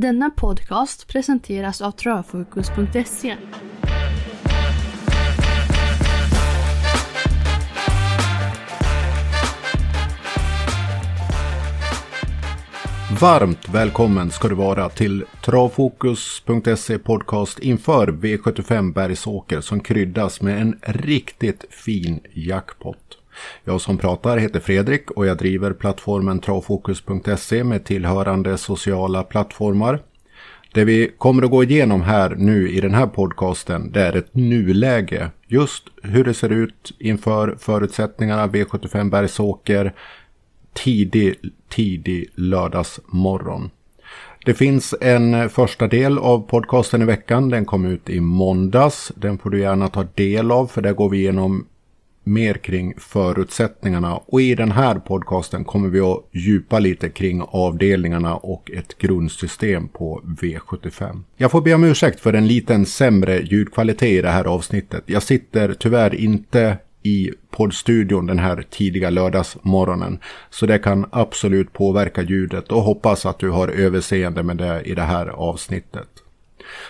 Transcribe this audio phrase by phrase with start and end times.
[0.00, 3.36] Denna podcast presenteras av Travfokus.se.
[13.20, 20.78] Varmt välkommen ska du vara till Travfokus.se podcast inför V75 Bergsåker som kryddas med en
[20.82, 23.17] riktigt fin jackpot.
[23.64, 30.02] Jag som pratar heter Fredrik och jag driver plattformen travfokus.se med tillhörande sociala plattformar.
[30.72, 34.34] Det vi kommer att gå igenom här nu i den här podcasten det är ett
[34.34, 35.30] nuläge.
[35.46, 39.94] Just hur det ser ut inför förutsättningarna V75 Bergsåker
[40.72, 41.34] tidig,
[41.68, 43.70] tidig lördagsmorgon.
[44.44, 47.48] Det finns en första del av podcasten i veckan.
[47.48, 49.12] Den kom ut i måndags.
[49.16, 51.66] Den får du gärna ta del av för där går vi igenom
[52.28, 58.36] mer kring förutsättningarna och i den här podcasten kommer vi att djupa lite kring avdelningarna
[58.36, 61.22] och ett grundsystem på V75.
[61.36, 65.02] Jag får be om ursäkt för en liten sämre ljudkvalitet i det här avsnittet.
[65.06, 70.18] Jag sitter tyvärr inte i poddstudion den här tidiga lördagsmorgonen.
[70.50, 74.94] Så det kan absolut påverka ljudet och hoppas att du har överseende med det i
[74.94, 76.08] det här avsnittet.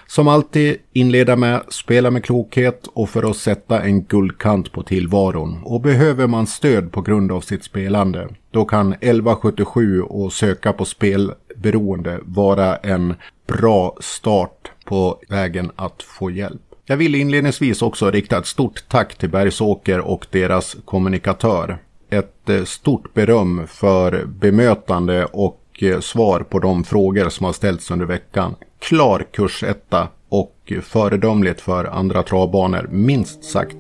[0.07, 5.61] Som alltid inleda med spela med klokhet och för att sätta en guldkant på tillvaron.
[5.65, 10.85] Och behöver man stöd på grund av sitt spelande då kan 1177 och söka på
[10.85, 13.15] spelberoende vara en
[13.47, 16.63] bra start på vägen att få hjälp.
[16.85, 21.79] Jag vill inledningsvis också rikta ett stort tack till Bergsåker och deras kommunikatör.
[22.11, 27.91] Ett eh, stort beröm för bemötande och eh, svar på de frågor som har ställts
[27.91, 28.55] under veckan.
[28.79, 33.77] Klar kursetta och föredömligt för andra travbanor, minst sagt.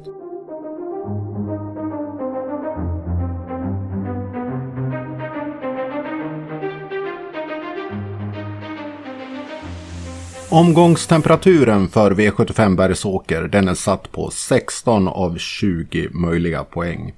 [10.50, 17.12] Omgångstemperaturen för V75 Bergsåker den är satt på 16 av 20 möjliga poäng.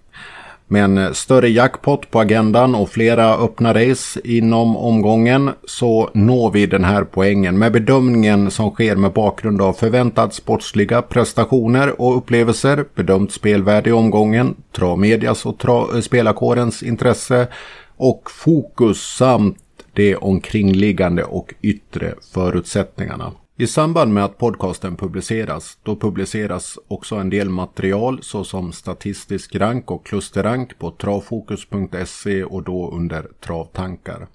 [0.73, 6.67] Med en större jackpot på agendan och flera öppna race inom omgången så når vi
[6.67, 12.85] den här poängen med bedömningen som sker med bakgrund av förväntad sportsliga prestationer och upplevelser,
[12.95, 17.49] bedömt spelvärde i omgången, travmedias och tra eh, spelarkårens intresse
[17.97, 19.59] och fokus samt
[19.93, 23.33] de omkringliggande och yttre förutsättningarna.
[23.61, 29.91] I samband med att podcasten publiceras, då publiceras också en del material såsom statistisk rank
[29.91, 34.27] och klusterrank på travfokus.se och då under travtankar.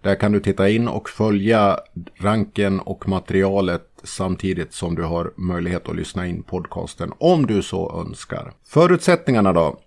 [0.00, 1.78] Där kan du titta in och följa
[2.16, 8.04] ranken och materialet samtidigt som du har möjlighet att lyssna in podcasten om du så
[8.06, 8.52] önskar.
[8.66, 9.78] Förutsättningarna då?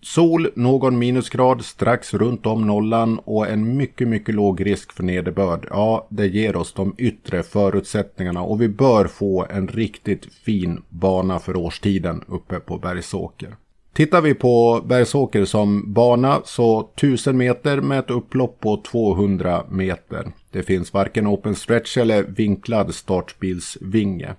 [0.00, 5.66] Sol, någon minusgrad strax runt om nollan och en mycket, mycket låg risk för nederbörd.
[5.70, 11.38] Ja, det ger oss de yttre förutsättningarna och vi bör få en riktigt fin bana
[11.38, 13.56] för årstiden uppe på Bergsåker.
[13.92, 20.32] Tittar vi på Bergsåker som bana så 1000 meter med ett upplopp på 200 meter.
[20.50, 24.34] Det finns varken open stretch eller vinklad startbilsvinge.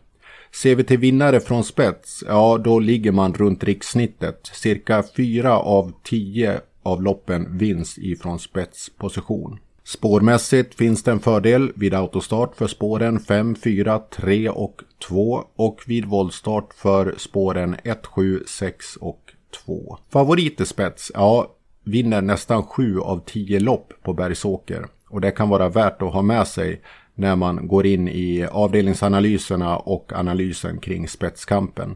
[0.52, 4.52] Ser vi till vinnare från spets, ja då ligger man runt rikssnittet.
[4.54, 9.60] Cirka 4 av 10 av loppen vinns ifrån spetsposition.
[9.84, 15.84] Spårmässigt finns det en fördel vid autostart för spåren 5, 4, 3 och 2 och
[15.88, 19.22] vid voltstart för spåren 1, 7, 6 och
[19.66, 19.98] 2.
[20.10, 25.50] Favorit i spets, ja vinner nästan 7 av 10 lopp på Bergsåker och det kan
[25.50, 26.82] vara värt att ha med sig
[27.20, 31.96] när man går in i avdelningsanalyserna och analysen kring spetskampen.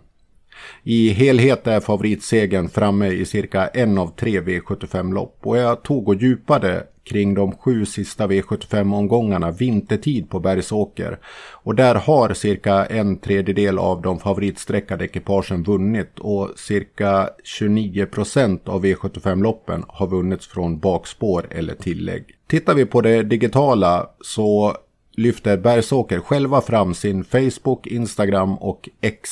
[0.84, 6.16] I helhet är favoritsegen framme i cirka en av tre V75-lopp och jag tog och
[6.16, 11.20] djupade kring de sju sista V75-omgångarna vintertid på Bergsåker.
[11.52, 18.70] Och där har cirka en tredjedel av de favoritsträckade ekipagen vunnit och cirka 29 procent
[18.70, 22.24] av V75-loppen har vunnits från bakspår eller tillägg.
[22.48, 24.78] Tittar vi på det digitala så
[25.16, 29.30] lyfter Bergsåker själva fram sin Facebook, Instagram och X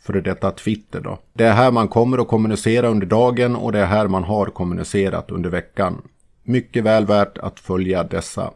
[0.00, 1.18] före detta Twitter då.
[1.32, 4.46] Det är här man kommer att kommunicera under dagen och det är här man har
[4.46, 6.02] kommunicerat under veckan.
[6.44, 8.50] Mycket väl värt att följa dessa.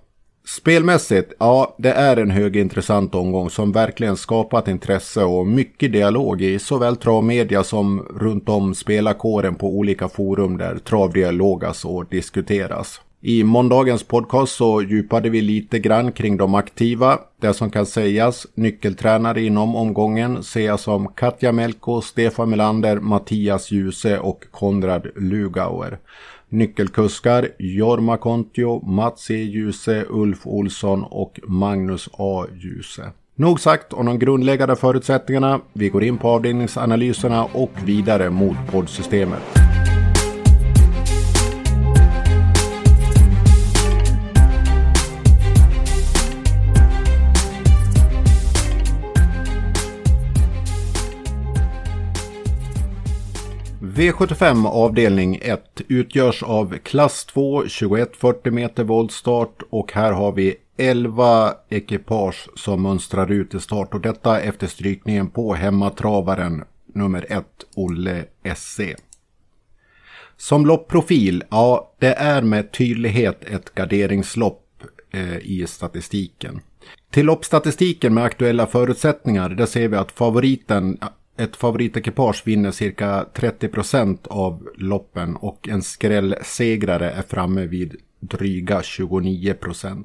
[0.44, 6.58] Spelmässigt, ja, det är en högintressant omgång som verkligen skapat intresse och mycket dialog i
[6.58, 13.00] såväl travmedia som runt om spelarkåren på olika forum där travdialogas alltså och diskuteras.
[13.24, 17.18] I måndagens podcast så djupade vi lite grann kring de aktiva.
[17.40, 23.70] Det som kan sägas, nyckeltränare inom omgången ser jag som Katja Melko, Stefan Melander, Mattias
[23.70, 25.98] Djuse och Konrad Lugauer.
[26.48, 29.34] Nyckelkuskar Jorma Kontio, Mats E.
[29.34, 32.46] Djuse, Ulf Olsson och Magnus A.
[32.54, 33.10] Djuse.
[33.34, 35.60] Nog sagt om de grundläggande förutsättningarna.
[35.72, 39.42] Vi går in på avdelningsanalyserna och vidare mot poddsystemet.
[53.96, 61.54] V75 avdelning 1 utgörs av klass 2 2140 meter voltstart och här har vi 11
[61.68, 67.44] ekipage som mönstrar ut i start och detta efter strykningen på hemmatravaren nummer 1
[67.74, 68.24] Olle
[68.56, 68.80] SC.
[70.36, 76.60] Som loppprofil, ja det är med tydlighet ett garderingslopp eh, i statistiken.
[77.10, 80.98] Till loppstatistiken med aktuella förutsättningar, där ser vi att favoriten
[81.36, 90.04] ett favoritekipage vinner cirka 30% av loppen och en skrällsegrare är framme vid dryga 29%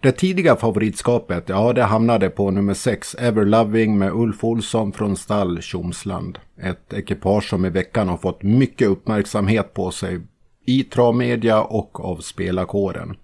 [0.00, 5.62] Det tidiga favoritskapet, ja det hamnade på nummer 6, Everloving med Ulf Olsson från stall
[5.62, 6.38] Tjomsland.
[6.62, 10.20] Ett ekipage som i veckan har fått mycket uppmärksamhet på sig
[10.66, 13.16] i travmedia och av spelarkåren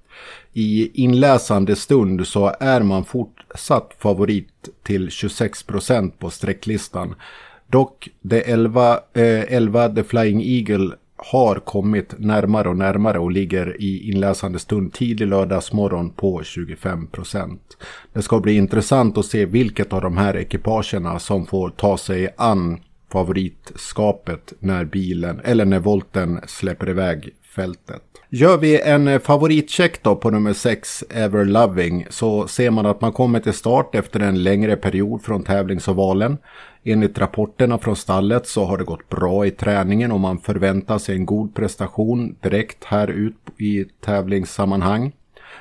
[0.58, 7.14] i inläsande stund så är man fortsatt favorit till 26% på sträcklistan.
[7.66, 13.82] Dock det 11, eh, 11 The Flying Eagle har kommit närmare och närmare och ligger
[13.82, 17.58] i inläsande stund tidig lördagsmorgon på 25%
[18.12, 22.34] Det ska bli intressant att se vilket av de här ekipagerna som får ta sig
[22.36, 22.80] an
[23.12, 28.02] favoritskapet när bilen eller när volten släpper iväg fältet.
[28.28, 33.12] Gör vi en eh, favoritcheck då på nummer 6, Everloving, så ser man att man
[33.12, 36.38] kommer till start efter en längre period från tävlingsovalen.
[36.84, 41.16] Enligt rapporterna från stallet så har det gått bra i träningen och man förväntar sig
[41.16, 45.12] en god prestation direkt här ut i tävlingssammanhang.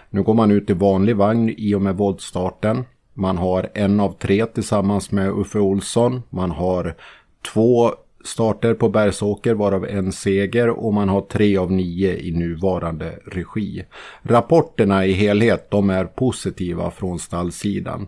[0.10, 2.86] Nu går man ut i vanlig vagn i och med voltstarten.
[3.14, 6.24] Man har en av tre tillsammans med Uffe Olsson.
[6.30, 6.96] Man har
[7.54, 7.92] två
[8.26, 13.86] starter på Bergsåker varav en seger och man har tre av nio i nuvarande regi.
[14.22, 18.08] Rapporterna i helhet de är positiva från stallsidan.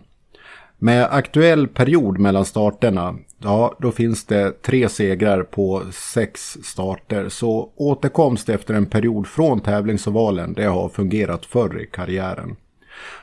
[0.78, 7.28] Med aktuell period mellan starterna, ja då finns det tre segrar på sex starter.
[7.28, 12.56] Så återkomst efter en period från tävlingsovalen, det har fungerat förr i karriären.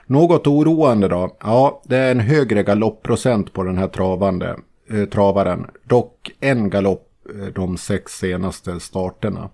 [0.05, 1.37] Något oroande då?
[1.43, 4.55] Ja, det är en högre galoppprocent på den här travande
[4.89, 5.67] eh, travaren.
[5.83, 9.49] Dock en galopp eh, de sex senaste starterna.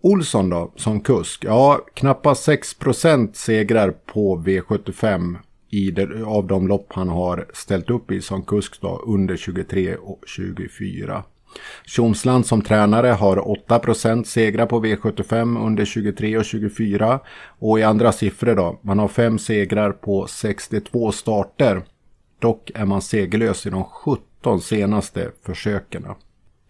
[0.00, 1.44] Olsson då, som kusk?
[1.44, 5.36] Ja, knappast 6% segrar på V75
[5.70, 9.96] i det, av de lopp han har ställt upp i som kusk då, under 23
[9.96, 11.24] och 24.
[11.86, 13.36] Tjomsland som tränare har
[13.68, 17.20] 8% segrar på V75 under 23 och 24.
[17.58, 21.82] Och i andra siffror då, man har 5 segrar på 62 starter.
[22.44, 26.06] Dock är man segerlös i de 17 senaste försöken.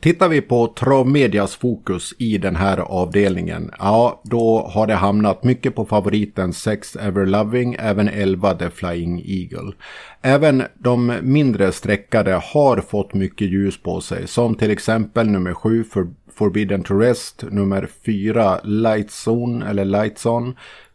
[0.01, 5.75] Tittar vi på Travmedias fokus i den här avdelningen, ja då har det hamnat mycket
[5.75, 9.73] på favoriten 6 Everloving, även 11 The Flying Eagle.
[10.23, 15.85] Även de mindre sträckade har fått mycket ljus på sig, som till exempel nummer 7
[15.85, 20.53] för Forbidden to Rest, nummer 4 Lightzone eller Lightzone,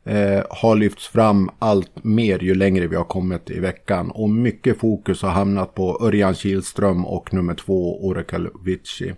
[0.10, 4.12] eh, har lyfts fram allt mer ju längre vi har kommit i veckan.
[4.12, 9.14] Och mycket fokus har hamnat på Örjan Kihlström och nummer två Oracle Vici.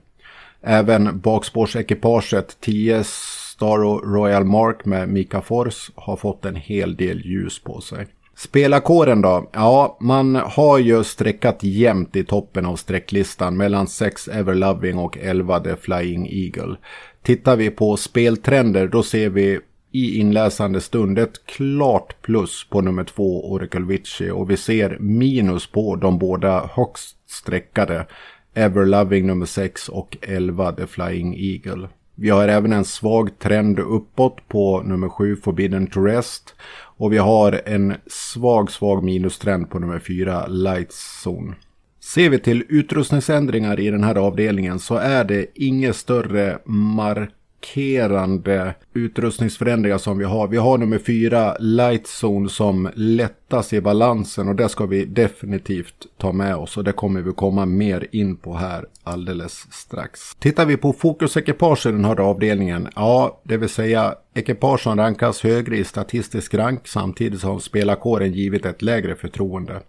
[0.62, 3.78] Även bakspårsekipaget 10 Star
[4.14, 8.08] Royal Mark med Mika Fors har fått en hel del ljus på sig.
[8.36, 9.50] Spelarkåren då?
[9.54, 15.60] Ja, man har ju sträckat jämnt i toppen av sträcklistan mellan 6 Everloving och 11
[15.60, 16.76] The Flying Eagle.
[17.24, 19.60] Tittar vi på speltrender då ser vi
[19.92, 25.96] i inläsande stund ett klart plus på nummer två Oracle och vi ser minus på
[25.96, 28.06] de båda högst sträckade
[28.54, 31.90] Everloving nummer 6 och 11 The Flying Eagle.
[32.16, 36.56] Vi har även en svag trend uppåt på nummer 7 Forbidden to Rest
[36.98, 40.92] och vi har en svag svag minustrend på nummer 4 Light
[41.26, 41.56] Zone.
[42.00, 47.30] Ser vi till utrustningsändringar i den här avdelningen så är det inget större mark
[47.62, 50.48] markerande utrustningsförändringar som vi har.
[50.48, 56.32] Vi har nummer fyra Lightzone som lättas i balansen och det ska vi definitivt ta
[56.32, 60.36] med oss och det kommer vi komma mer in på här alldeles strax.
[60.40, 65.44] Tittar vi på fokusekipage i den här avdelningen, ja det vill säga ekipage som rankas
[65.44, 69.82] högre i statistisk rank samtidigt som spelarkåren givit ett lägre förtroende.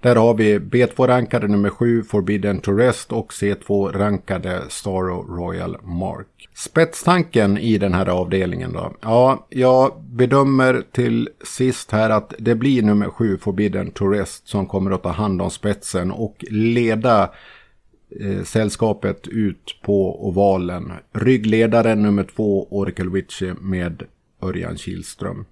[0.00, 6.48] Där har vi B2-rankade nummer 7 Forbidden to Rest och C2-rankade Starro Royal Mark.
[6.54, 8.92] Spetstanken i den här avdelningen då?
[9.00, 14.66] Ja, jag bedömer till sist här att det blir nummer 7 Forbidden to Rest som
[14.66, 17.30] kommer att ta hand om spetsen och leda
[18.20, 20.92] eh, sällskapet ut på ovalen.
[21.12, 24.02] Ryggledaren nummer 2 Oracle Witchy med
[24.42, 25.44] Örjan Kihlström.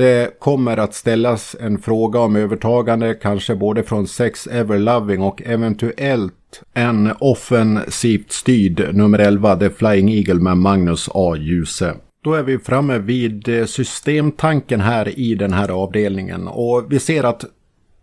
[0.00, 6.62] Det kommer att ställas en fråga om övertagande, kanske både från Sex Everloving och eventuellt
[6.74, 11.36] en offensivt styrd nummer 11, The Flying Eagle med Magnus A.
[11.36, 11.94] Djuse.
[12.24, 17.24] Då är vi framme vid eh, systemtanken här i den här avdelningen och vi ser
[17.24, 17.44] att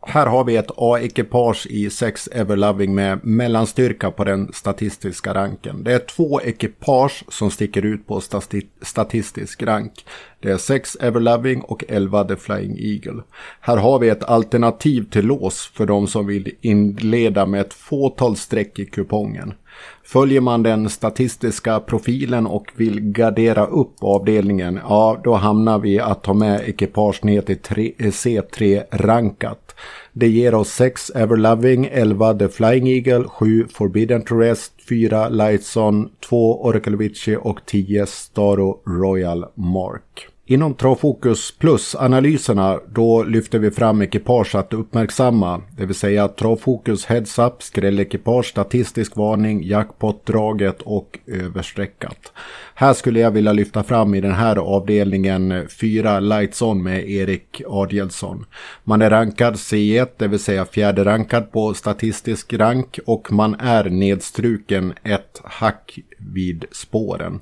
[0.01, 5.84] här har vi ett A-ekipage i 6 Everloving med mellanstyrka på den statistiska ranken.
[5.84, 10.06] Det är två ekipage som sticker ut på stati statistisk rank.
[10.39, 13.24] Det är 6 Everloving och 11 The Flying Eagle.
[13.60, 18.36] Här har vi ett alternativ till lås för de som vill inleda med ett fåtal
[18.36, 19.54] streck i kupongen.
[20.03, 26.24] Följer man den statistiska profilen och vill gardera upp avdelningen, ja då hamnar vi att
[26.24, 29.75] ta med ekipage ner till eh, C3 rankat.
[30.13, 36.10] Det ger oss 6 Everloving, 11 The Flying Eagle, 7 Forbidden to Rest, 4 Lightson,
[36.29, 40.37] 2 Oracle Witchy och 10 Staro Royal Mark.
[40.50, 45.62] Inom Travfokus Plus-analyserna då lyfter vi fram ekipage att uppmärksamma.
[45.77, 52.34] Det vill säga Travfokus Heads Up, skrällekipage, statistisk varning, jackpot-draget och överstreckat.
[52.75, 57.62] Här skulle jag vilja lyfta fram i den här avdelningen 4 Lights On med Erik
[57.68, 58.46] Adielsson.
[58.84, 63.84] Man är rankad C1, det vill säga fjärde rankad på statistisk rank och man är
[63.84, 67.39] nedstruken ett hack vid spåren.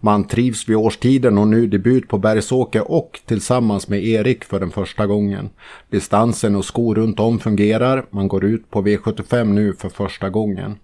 [0.00, 4.70] Man trivs vid årstiden och nu debut på Bergsåker och tillsammans med Erik för den
[4.70, 5.50] första gången.
[5.90, 8.04] Distansen och skor runt om fungerar.
[8.10, 10.76] Man går ut på V75 nu för första gången.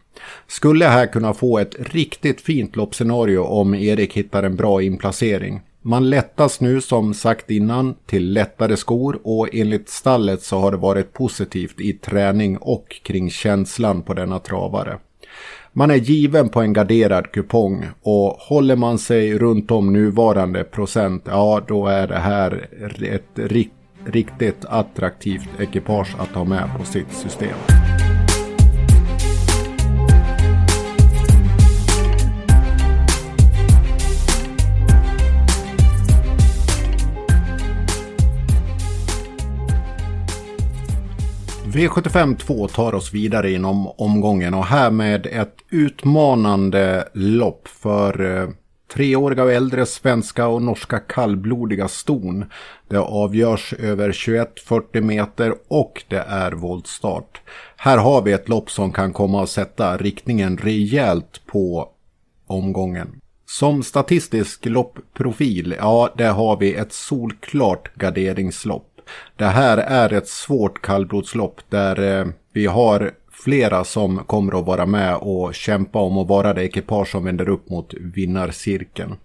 [0.47, 5.61] Skulle här kunna få ett riktigt fint loppscenario om Erik hittar en bra inplacering.
[5.83, 10.77] Man lättas nu som sagt innan till lättare skor och enligt stallet så har det
[10.77, 14.99] varit positivt i träning och kring känslan på denna travare.
[15.77, 21.23] Man är given på en garderad kupong och håller man sig runt om nuvarande procent,
[21.27, 22.69] ja då är det här
[23.03, 23.53] ett
[24.05, 27.57] riktigt attraktivt ekipage att ha med på sitt system.
[41.75, 48.49] V75 2 tar oss vidare inom omgången och här med ett utmanande lopp för eh,
[48.95, 52.45] treåriga och äldre svenska och norska kallblodiga ston.
[52.89, 57.41] Det avgörs över 21-40 meter och det är voltstart.
[57.77, 61.89] Här har vi ett lopp som kan komma att sätta riktningen rejält på
[62.47, 63.21] omgången.
[63.47, 68.94] Som statistisk loppprofil, ja, där har vi ett solklart garderingslopp.
[69.37, 73.11] Det här är ett svårt kallblodslopp där eh, vi har
[73.45, 77.49] flera som kommer att vara med och kämpa om att vara det ekipage som vänder
[77.49, 79.17] upp mot vinnarcirkeln.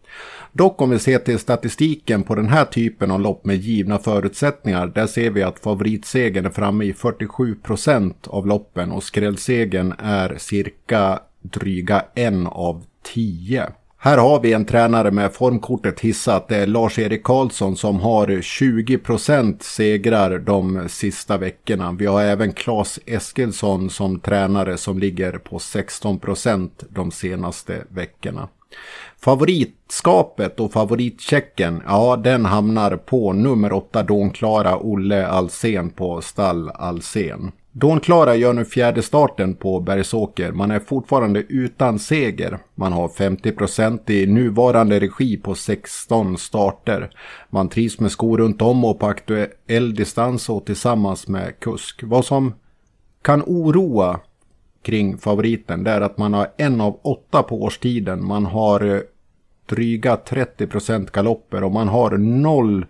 [0.52, 4.88] Dock om vi ser till statistiken på den här typen av lopp med givna förutsättningar,
[4.88, 10.36] där ser vi att favoritsegen är framme i 47 procent av loppen och skrällsegen är
[10.38, 13.70] cirka dryga en av tio.
[14.02, 16.48] Här har vi en tränare med formkortet hissat.
[16.48, 21.92] Det är Lars-Erik Karlsson som har 20% segrar de sista veckorna.
[21.92, 28.48] Vi har även Claes Eskilsson som tränare som ligger på 16% de senaste veckorna.
[29.22, 37.52] Favoritskapet och favoritchecken, ja den hamnar på nummer 8 Donklara Olle Alsen på stall Alsen.
[37.80, 40.52] Dawn-Klara gör nu fjärde starten på Bergsåker.
[40.52, 42.60] Man är fortfarande utan seger.
[42.76, 47.10] Man har 50% i nuvarande regi på 16 starter.
[47.50, 52.04] Man trivs med skor runt om och på aktuell distans och tillsammans med kusk.
[52.04, 52.54] Vad som
[53.22, 54.20] kan oroa
[54.82, 58.26] kring favoriten det är att man har en av åtta på årstiden.
[58.26, 59.02] Man har eh,
[59.66, 62.86] dryga 30% galopper och man har noll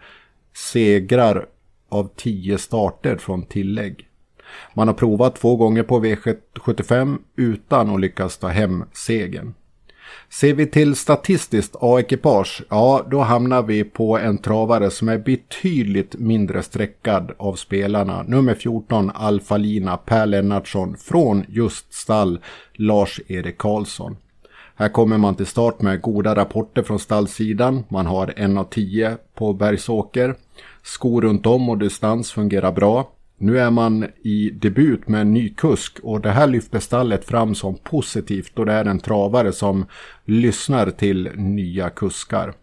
[0.53, 1.45] segrar
[1.89, 4.08] av 10 starter från tillägg.
[4.73, 9.53] Man har provat två gånger på V75 utan att lyckas ta hem segern.
[10.29, 16.15] Ser vi till statistiskt A-ekipage, ja då hamnar vi på en travare som är betydligt
[16.19, 18.23] mindre sträckad av spelarna.
[18.23, 22.39] Nummer 14 Alfalina Per Lennartsson från just stall
[22.73, 24.17] Lars-Erik Karlsson.
[24.75, 27.83] Här kommer man till start med goda rapporter från stallsidan.
[27.89, 30.35] Man har en av tio på Bergsåker.
[30.83, 33.11] Skor runt om och distans fungerar bra.
[33.41, 37.55] Nu är man i debut med en ny kusk och det här lyfter stallet fram
[37.55, 39.85] som positivt då det är en travare som
[40.25, 42.53] lyssnar till nya kuskar.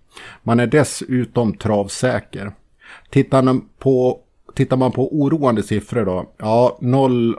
[0.43, 2.53] Man är dessutom travsäker.
[3.11, 4.21] Tittar man på,
[4.55, 6.31] tittar man på oroande siffror då?
[6.39, 7.37] Ja, noll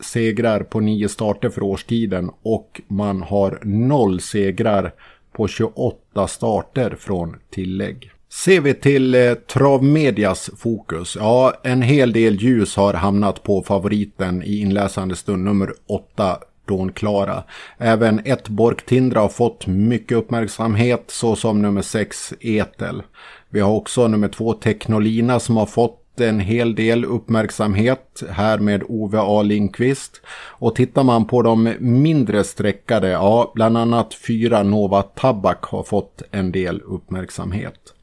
[0.00, 4.92] segrar på nio starter för årstiden och man har noll segrar
[5.32, 8.13] på 28 starter från tillägg.
[8.34, 14.42] Ser vi till eh, travmedias fokus, ja en hel del ljus har hamnat på favoriten
[14.42, 16.38] i inläsande stund nummer 8
[16.68, 17.44] Dawn Klara.
[17.78, 23.02] Även ett Bork Tindra har fått mycket uppmärksamhet såsom nummer 6 Etel.
[23.50, 28.82] Vi har också nummer 2 Technolina som har fått en hel del uppmärksamhet här med
[28.88, 29.42] Ove A.
[29.42, 30.20] Lindqvist.
[30.50, 36.22] Och tittar man på de mindre sträckade, ja bland annat fyra Nova Tabak har fått
[36.30, 37.93] en del uppmärksamhet.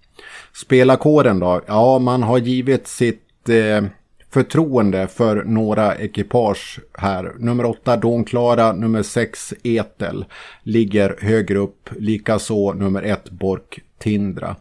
[0.54, 1.62] Spelarkåren då?
[1.68, 3.84] Ja, man har givit sitt eh,
[4.30, 7.32] förtroende för några ekipage här.
[7.40, 10.26] Nummer 8 Klara, nummer 6 Etel
[10.64, 11.90] ligger högre upp.
[12.00, 14.56] Likaså nummer 1 Bork Tindra.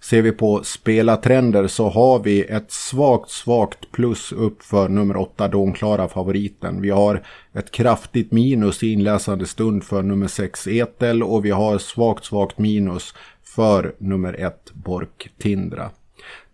[0.00, 5.50] Ser vi på spelartrender så har vi ett svagt, svagt plus upp för nummer 8
[5.74, 6.82] Klara favoriten.
[6.82, 11.78] Vi har ett kraftigt minus i inläsande stund för nummer 6 Etel och vi har
[11.78, 13.14] svagt, svagt minus
[13.54, 15.90] för nummer ett Bork Tindra.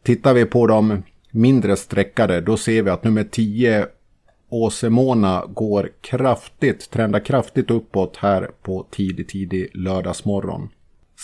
[0.02, 3.86] Tittar vi på de mindre sträckade då ser vi att nummer 10
[4.48, 10.68] Åsemona går kraftigt, trendar kraftigt uppåt här på tidig, tidig lördagsmorgon.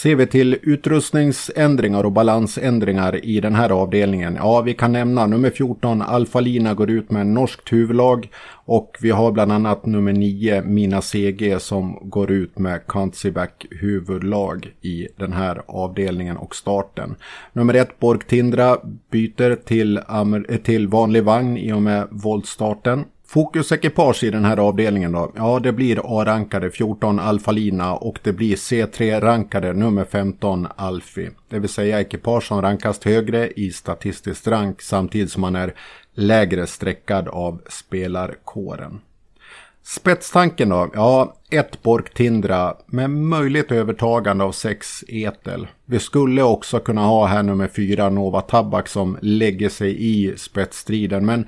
[0.02, 4.34] Ser vi till utrustningsändringar och balansändringar i den här avdelningen.
[4.34, 8.28] Ja, vi kan nämna nummer 14 Alfa Lina går ut med norskt huvudlag.
[8.64, 14.72] Och vi har bland annat nummer 9 Mina CG som går ut med Kantsiback huvudlag
[14.80, 17.16] i den här avdelningen och starten.
[17.52, 18.78] Nummer 1 Borg Tindra
[19.10, 23.04] byter till, eh, till vanlig vagn i och med voltstarten.
[23.32, 25.32] Fokusekipage i den här avdelningen då?
[25.36, 31.30] Ja, det blir A-rankade 14 Alfalina och det blir C3-rankade nummer 15 Alfi.
[31.48, 35.74] Det vill säga ekipage som rankas högre i statistisk rank samtidigt som man är
[36.14, 39.00] lägre streckad av spelarkåren.
[39.82, 40.90] Spetstanken då?
[40.94, 45.66] Ja, ett Bork Tindra med möjligt övertagande av sex Etel.
[45.84, 51.26] Vi skulle också kunna ha här nummer fyra Nova Tabak som lägger sig i spetsstriden
[51.26, 51.46] men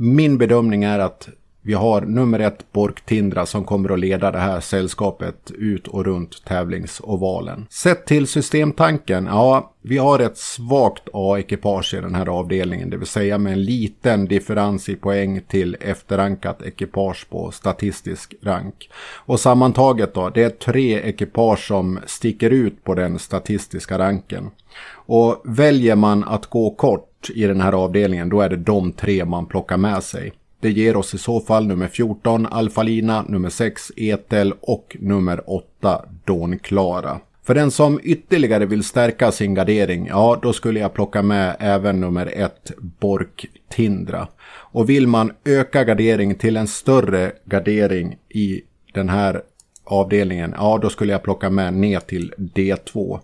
[0.00, 1.28] min bedömning är att
[1.62, 6.04] vi har nummer ett Bork Tindra som kommer att leda det här sällskapet ut och
[6.04, 7.66] runt tävlingsovalen.
[7.70, 13.06] Sett till systemtanken, ja, vi har ett svagt A-ekipage i den här avdelningen, det vill
[13.06, 18.90] säga med en liten differens i poäng till efterrankat ekipage på statistisk rank.
[19.16, 24.50] Och sammantaget då, det är tre ekipage som sticker ut på den statistiska ranken.
[24.92, 29.24] Och väljer man att gå kort i den här avdelningen, då är det de tre
[29.24, 30.32] man plockar med sig.
[30.60, 36.04] Det ger oss i så fall nummer 14 Alfalina, nummer 6 Etel och nummer 8
[36.24, 37.20] Don Clara.
[37.42, 42.00] För den som ytterligare vill stärka sin gardering, ja då skulle jag plocka med även
[42.00, 44.28] nummer 1 Bork Tindra.
[44.50, 48.62] Och vill man öka gardering till en större gardering i
[48.94, 49.42] den här
[49.84, 53.20] avdelningen, ja då skulle jag plocka med ner till D2.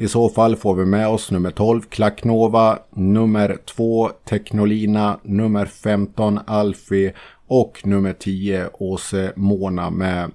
[0.00, 6.38] I så fall får vi med oss nummer 12 Klacknova, nummer 2 Technolina, nummer 15
[6.46, 7.12] Alfi
[7.46, 10.30] och nummer 10 Åse Mona med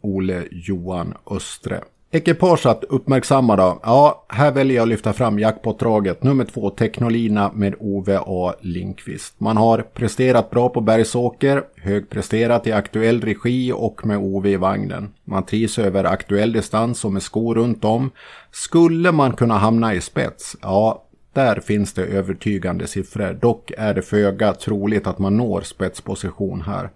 [0.00, 1.80] Ole Johan Östre.
[2.14, 3.80] Ekipage att uppmärksamma då?
[3.82, 8.54] Ja, här väljer jag att lyfta fram jackpot-draget nummer två Technolina med Ove A.
[8.60, 9.40] Linkvist.
[9.40, 15.12] Man har presterat bra på Bergsåker, högpresterat i aktuell regi och med Ove i vagnen.
[15.24, 18.10] Man trivs över aktuell distans och med skor runt om.
[18.50, 20.56] Skulle man kunna hamna i spets?
[20.62, 23.38] Ja, där finns det övertygande siffror.
[23.40, 26.90] Dock är det föga troligt att man når spetsposition här.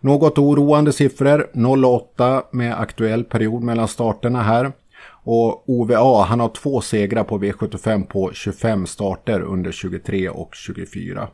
[0.00, 1.46] Något oroande siffror
[1.84, 4.72] 08 med aktuell period mellan starterna här.
[5.24, 11.28] Och OVA han har två segrar på V75 på 25 starter under 23 och 24.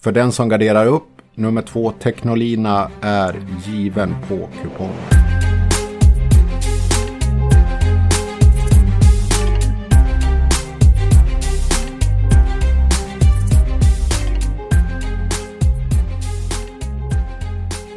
[0.00, 5.51] För den som garderar upp, nummer två Technolina är given på kupongen.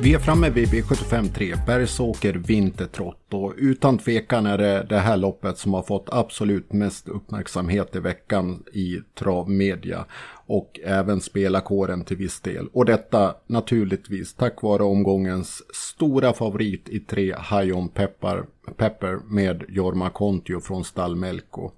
[0.06, 5.58] Vi är framme vid V753, Bergsåker Vintertrott och utan tvekan är det det här loppet
[5.58, 10.06] som har fått absolut mest uppmärksamhet i veckan i travmedia
[10.46, 12.68] och även spelarkåren till viss del.
[12.74, 18.44] Och detta naturligtvis tack vare omgångens stora favorit i tre Hajon Pepper,
[18.78, 21.72] Pepper med Jorma Kontio från stall Melko.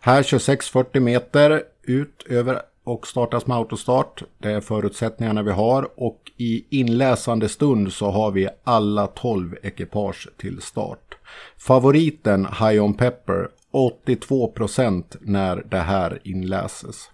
[0.00, 4.22] Här 26-40 meter ut över och startas med autostart.
[4.38, 10.28] Det är förutsättningarna vi har och i inläsande stund så har vi alla 12 ekipage
[10.36, 11.14] till start.
[11.58, 17.10] Favoriten High On Pepper 82% när det här inläses.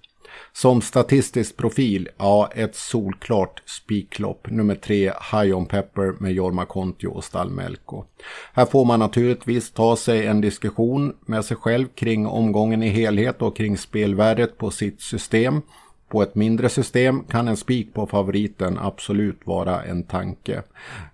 [0.53, 4.51] Som statistisk profil, ja ett solklart spiklopp.
[4.51, 8.05] Nummer tre, High On Pepper med Jorma Kontio och Stalmelko.
[8.53, 13.43] Här får man naturligtvis ta sig en diskussion med sig själv kring omgången i helhet
[13.43, 15.63] och kring spelvärdet på sitt system.
[16.09, 20.63] På ett mindre system kan en spik på favoriten absolut vara en tanke.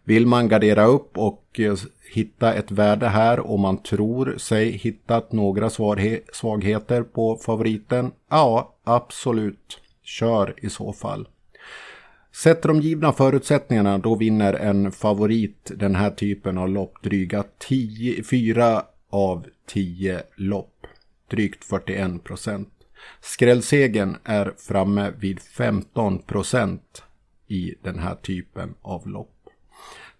[0.04, 1.74] Vill man gardera upp och eh,
[2.14, 5.70] hitta ett värde här och man tror sig hittat några
[6.32, 11.28] svagheter på favoriten, ja absolut, kör i så fall.
[12.32, 18.22] Sätter de givna förutsättningarna då vinner en favorit den här typen av lopp dryga 10,
[18.22, 20.86] 4 av 10 lopp.
[21.30, 22.68] Drygt 41 procent.
[23.20, 27.02] Skrällsegen är framme vid 15 procent
[27.48, 29.33] i den här typen av lopp.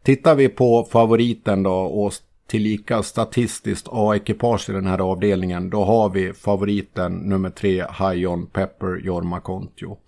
[0.05, 2.13] Tittar vi på favoriten då och
[2.47, 5.71] tillika statistiskt A-ekipage i den här avdelningen.
[5.71, 9.99] Då har vi favoriten nummer tre Hajon Pepper Jorma Kontio.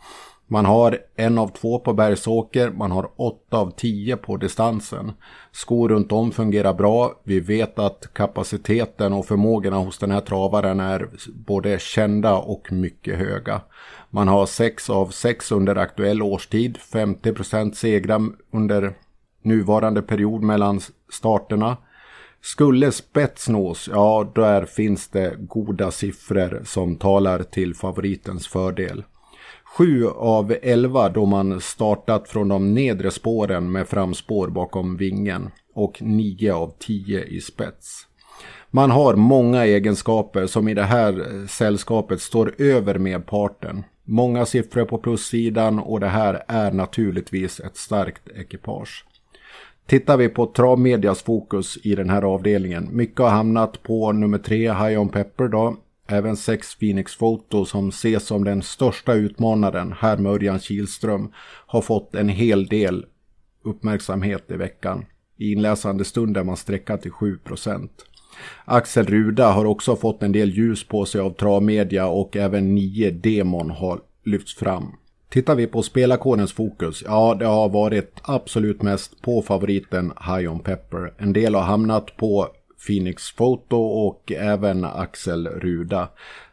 [0.46, 5.12] Man har en av två på Bergsåker, man har åtta av tio på distansen.
[5.52, 7.20] Skor runt om fungerar bra.
[7.24, 11.08] Vi vet att kapaciteten och förmågorna hos den här travaren är
[11.46, 13.60] både kända och mycket höga.
[14.10, 18.94] Man har sex av sex under aktuell årstid, 50% segrar under
[19.46, 20.80] nuvarande period mellan
[21.12, 21.76] starterna.
[22.40, 29.04] Skulle spets nås, ja där finns det goda siffror som talar till favoritens fördel.
[29.64, 36.02] Sju av elva då man startat från de nedre spåren med framspår bakom vingen och
[36.02, 38.06] nio av tio i spets.
[38.70, 43.84] Man har många egenskaper som i det här sällskapet står över medparten.
[44.04, 49.05] Många siffror på plussidan och det här är naturligtvis ett starkt ekipage.
[49.86, 52.88] Tittar vi på travmedias fokus i den här avdelningen.
[52.92, 55.76] Mycket har hamnat på nummer tre, High On Pepper då.
[56.08, 61.32] Även sex Phoenix Photo som ses som den största utmanaren, här med Örjan Kihlström,
[61.66, 63.06] har fått en hel del
[63.64, 65.04] uppmärksamhet i veckan.
[65.36, 67.88] I inläsande stund är man sträckat till 7%.
[68.64, 73.10] Axel Ruda har också fått en del ljus på sig av travmedia och även 9
[73.10, 74.92] demon har lyfts fram.
[75.30, 80.60] Tittar vi på spelarkårens fokus, ja det har varit absolut mest på favoriten High On
[80.60, 81.12] Pepper.
[81.18, 82.48] En del har hamnat på
[82.86, 86.08] Phoenix Photo och även Axel Ruda.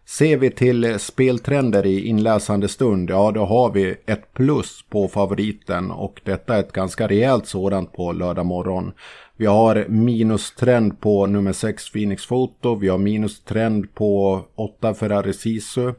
[0.05, 5.91] Ser vi till speltrender i inläsande stund, ja då har vi ett plus på favoriten
[5.91, 8.91] och detta är ett ganska rejält sådant på lördag morgon.
[9.37, 15.93] Vi har minustrend på nummer 6 Phoenix Photo, vi har minustrend på 8 Ferrari Sisu.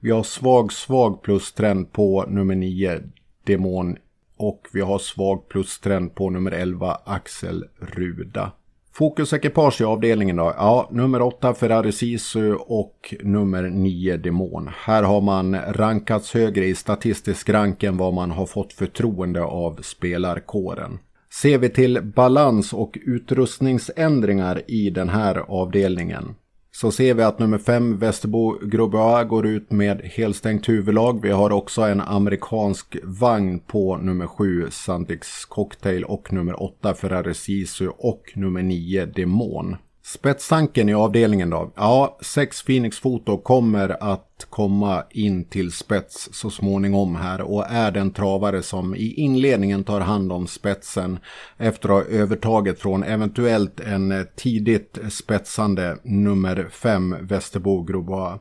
[0.00, 3.00] Vi har svag, svag plustrend på nummer 9
[3.46, 3.96] Demon
[4.36, 8.52] och vi har svag plustrend på nummer 11 Axel Ruda.
[8.92, 10.54] Fokusekipage i avdelningen då?
[10.56, 14.70] Ja, nummer 8 Ferrari Sisu och nummer 9 Demon.
[14.84, 19.78] Här har man rankats högre i statistisk rank än vad man har fått förtroende av
[19.82, 20.98] spelarkåren.
[21.42, 26.34] Ser vi till balans och utrustningsändringar i den här avdelningen
[26.80, 31.22] så ser vi att nummer 5 Västerbo Grobois går ut med helstängt huvudlag.
[31.22, 37.34] Vi har också en amerikansk vagn på nummer 7 Sandix Cocktail och nummer 8 Ferrari
[37.34, 39.76] Sisu och nummer 9 Demon.
[40.14, 41.72] Spetstanken i avdelningen då?
[41.76, 47.90] Ja, sex Phoenix Foto kommer att komma in till spets så småningom här och är
[47.90, 51.18] den travare som i inledningen tar hand om spetsen
[51.56, 58.40] efter att ha övertaget från eventuellt en tidigt spetsande nummer 5 Västerbo Grobois.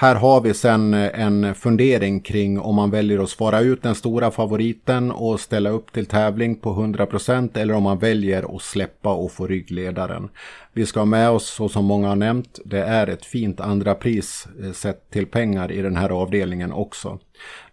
[0.00, 3.94] Här har vi sen eh, en fundering kring om man väljer att svara ut den
[3.94, 9.14] stora favoriten och ställa upp till tävling på 100% eller om man väljer att släppa
[9.14, 10.28] och få ryggledaren.
[10.72, 13.94] Vi ska ha med oss, så som många har nämnt, det är ett fint andra
[13.94, 17.18] pris eh, sett till pengar i den här avdelningen också.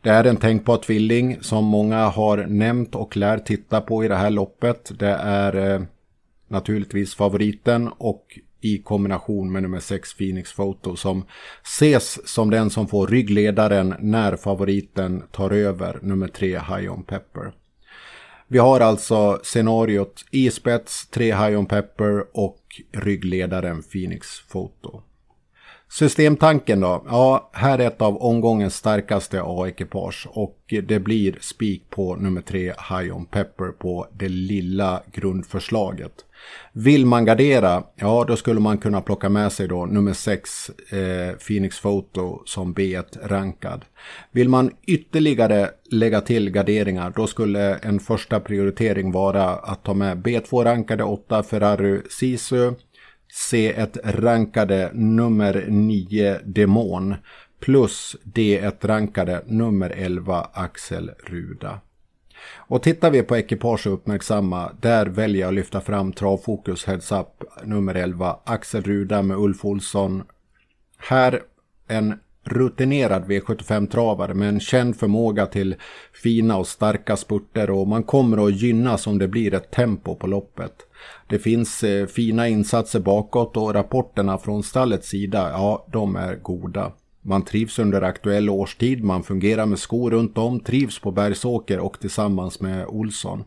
[0.01, 4.15] Det är en tänkbar tvilling som många har nämnt och lär titta på i det
[4.15, 4.91] här loppet.
[4.99, 5.81] Det är eh,
[6.47, 11.25] naturligtvis favoriten och i kombination med nummer 6 Phoenix Photo som
[11.63, 17.51] ses som den som får ryggledaren när favoriten tar över nummer 3 High On Pepper.
[18.47, 25.01] Vi har alltså scenariot i spets, 3 High On Pepper och ryggledaren Phoenix Photo.
[25.89, 27.03] Systemtanken då?
[27.07, 32.63] Ja, här är ett av omgångens starkaste A-ekipage och det blir spik på nummer 3
[32.63, 36.25] High On Pepper på det lilla grundförslaget.
[36.73, 41.37] Vill man gardera, ja då skulle man kunna plocka med sig då nummer 6 eh,
[41.47, 43.85] Phoenix Photo som B1 rankad.
[44.31, 50.17] Vill man ytterligare lägga till garderingar då skulle en första prioritering vara att ta med
[50.17, 52.73] B2 rankade 8 Ferrari Sisu,
[53.51, 57.15] C1 rankade nummer 9 Demon
[57.59, 61.79] plus D1 rankade nummer 11 Axel Ruda.
[62.55, 67.11] Och tittar vi på ekipage och uppmärksamma, där väljer jag att lyfta fram Travfokus Heads
[67.11, 70.23] Up nummer 11, Axel Ruda med Ulf Olsson.
[70.97, 71.41] Här
[71.87, 75.75] en rutinerad V75-travare med en känd förmåga till
[76.23, 80.27] fina och starka spurter och man kommer att gynnas om det blir ett tempo på
[80.27, 80.73] loppet.
[81.29, 86.91] Det finns eh, fina insatser bakåt och rapporterna från stallets sida, ja, de är goda.
[87.27, 91.99] Man trivs under aktuell årstid, man fungerar med skor runt om, trivs på Bergsåker och
[91.99, 93.43] tillsammans med Olsson.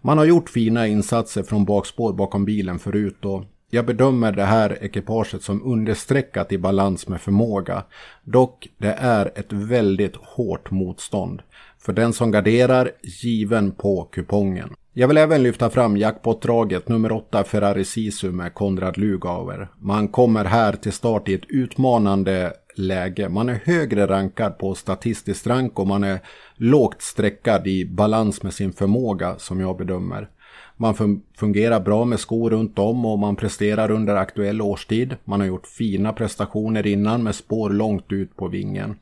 [0.00, 4.78] Man har gjort fina insatser från bakspår bakom bilen förut och jag bedömer det här
[4.80, 7.84] ekipaget som understreckat i balans med förmåga.
[8.24, 11.42] Dock, det är ett väldigt hårt motstånd.
[11.78, 14.74] För den som garderar, given på kupongen.
[14.92, 19.68] Jag vill även lyfta fram jackpottdraget nummer 8 Ferrari Sisu med Konrad Lugauer.
[19.78, 23.28] Man kommer här till start i ett utmanande läge.
[23.28, 26.20] Man är högre rankad på statistiskt rank och man är
[26.54, 30.28] lågt streckad i balans med sin förmåga som jag bedömer.
[30.76, 35.16] Man fungerar bra med skor runt om och man presterar under aktuell årstid.
[35.24, 38.96] Man har gjort fina prestationer innan med spår långt ut på vingen.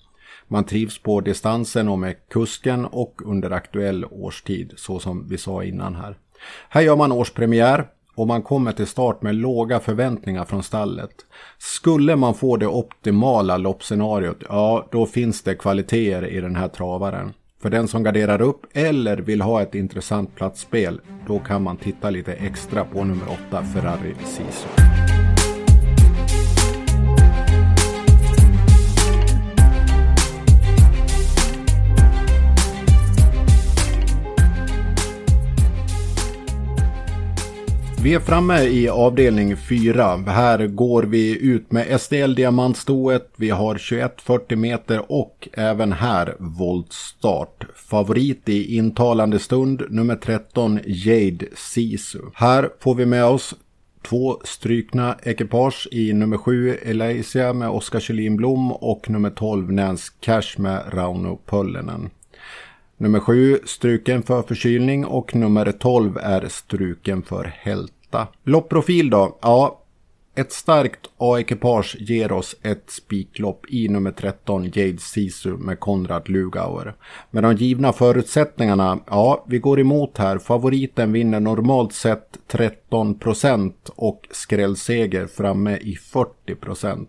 [0.48, 5.64] Man trivs på distansen och med kusken och under aktuell årstid så som vi sa
[5.64, 6.16] innan här.
[6.68, 11.10] Här gör man årspremiär och man kommer till start med låga förväntningar från stallet.
[11.58, 17.32] Skulle man få det optimala loppscenariot, ja då finns det kvaliteter i den här travaren.
[17.62, 22.10] För den som garderar upp eller vill ha ett intressant platsspel, då kan man titta
[22.10, 25.23] lite extra på nummer 8 Ferrari Sisu.
[38.04, 40.16] Vi är framme i avdelning 4.
[40.16, 43.30] Här går vi ut med SDL diamantstoet.
[43.36, 47.66] Vi har 21-40 meter och även här voltstart.
[47.74, 52.18] Favorit i intalande stund nummer 13 Jade Sisu.
[52.34, 53.54] Här får vi med oss
[54.02, 60.12] två strykna ekipage i nummer 7 Elaisia med Oskar Kjellin Blom och nummer 12 Nance
[60.20, 62.10] Cash med Rauno Pöllinen.
[62.96, 68.26] Nummer 7 struken för förkylning och nummer 12 är struken för hälta.
[68.44, 69.38] Loppprofil då?
[69.42, 69.80] Ja,
[70.36, 76.94] ett starkt A-ekipage ger oss ett spiklopp i nummer 13 Jade Sisu med Konrad Lugauer.
[77.30, 80.38] Med de givna förutsättningarna, ja vi går emot här.
[80.38, 85.98] Favoriten vinner normalt sett 13% och skrällseger framme i
[86.46, 87.06] 40%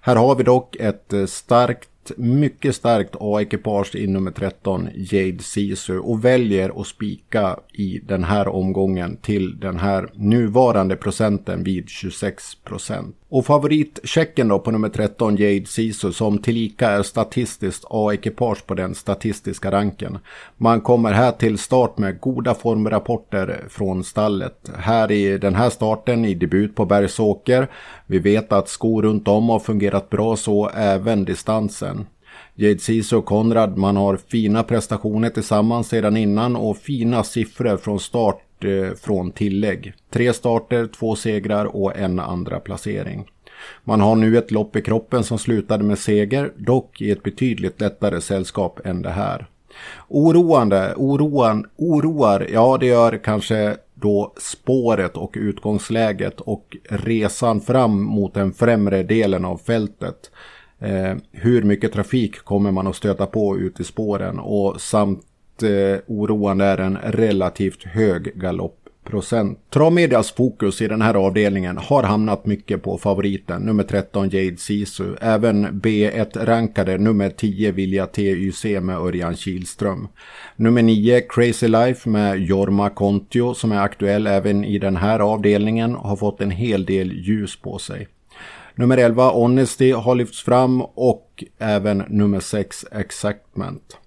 [0.00, 5.98] Här har vi dock ett eh, starkt mycket starkt A-ekipage i nummer 13, Jade Sisu,
[5.98, 12.54] och väljer att spika i den här omgången till den här nuvarande procenten vid 26
[12.54, 13.16] procent.
[13.30, 18.94] Och favoritchecken då på nummer 13 Jade Sisu som tillika är statistiskt A-ekipage på den
[18.94, 20.18] statistiska ranken.
[20.56, 24.70] Man kommer här till start med goda formrapporter från stallet.
[24.76, 27.68] Här i den här starten i debut på Bergsåker.
[28.06, 32.06] Vi vet att skor runt om har fungerat bra så även distansen.
[32.60, 38.00] Jade Sisu och Konrad, man har fina prestationer tillsammans sedan innan och fina siffror från
[38.00, 39.92] start eh, från tillägg.
[40.10, 43.26] Tre starter, två segrar och en andra placering.
[43.84, 47.80] Man har nu ett lopp i kroppen som slutade med seger, dock i ett betydligt
[47.80, 49.46] lättare sällskap än det här.
[50.08, 58.34] Oroande, oroan, oroar, ja det gör kanske då spåret och utgångsläget och resan fram mot
[58.34, 60.30] den främre delen av fältet.
[60.80, 65.22] Eh, hur mycket trafik kommer man att stöta på ute i spåren och samt
[65.62, 69.58] eh, oroande är en relativt hög galoppprocent.
[69.70, 75.14] Travmedias fokus i den här avdelningen har hamnat mycket på favoriten nummer 13 Jade Sisu.
[75.20, 80.08] Även B1-rankade nummer 10 Vilja TYC med Örjan Kihlström.
[80.56, 85.94] Nummer 9 Crazy Life med Jorma Kontio som är aktuell även i den här avdelningen
[85.94, 88.08] har fått en hel del ljus på sig.
[88.78, 93.98] Nummer 11 Honesty har lyfts fram och även nummer 6 Exactment.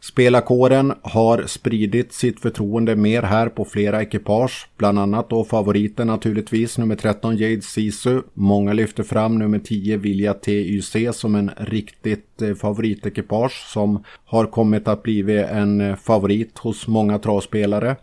[0.00, 6.78] Spelarkåren har spridit sitt förtroende mer här på flera ekipage, bland annat då favoriten naturligtvis
[6.78, 8.22] nummer 13 Jade Sisu.
[8.34, 14.88] Många lyfter fram nummer 10 Vilja TYC som en riktigt eh, favoritekipage som har kommit
[14.88, 17.96] att bli en eh, favorit hos många travspelare.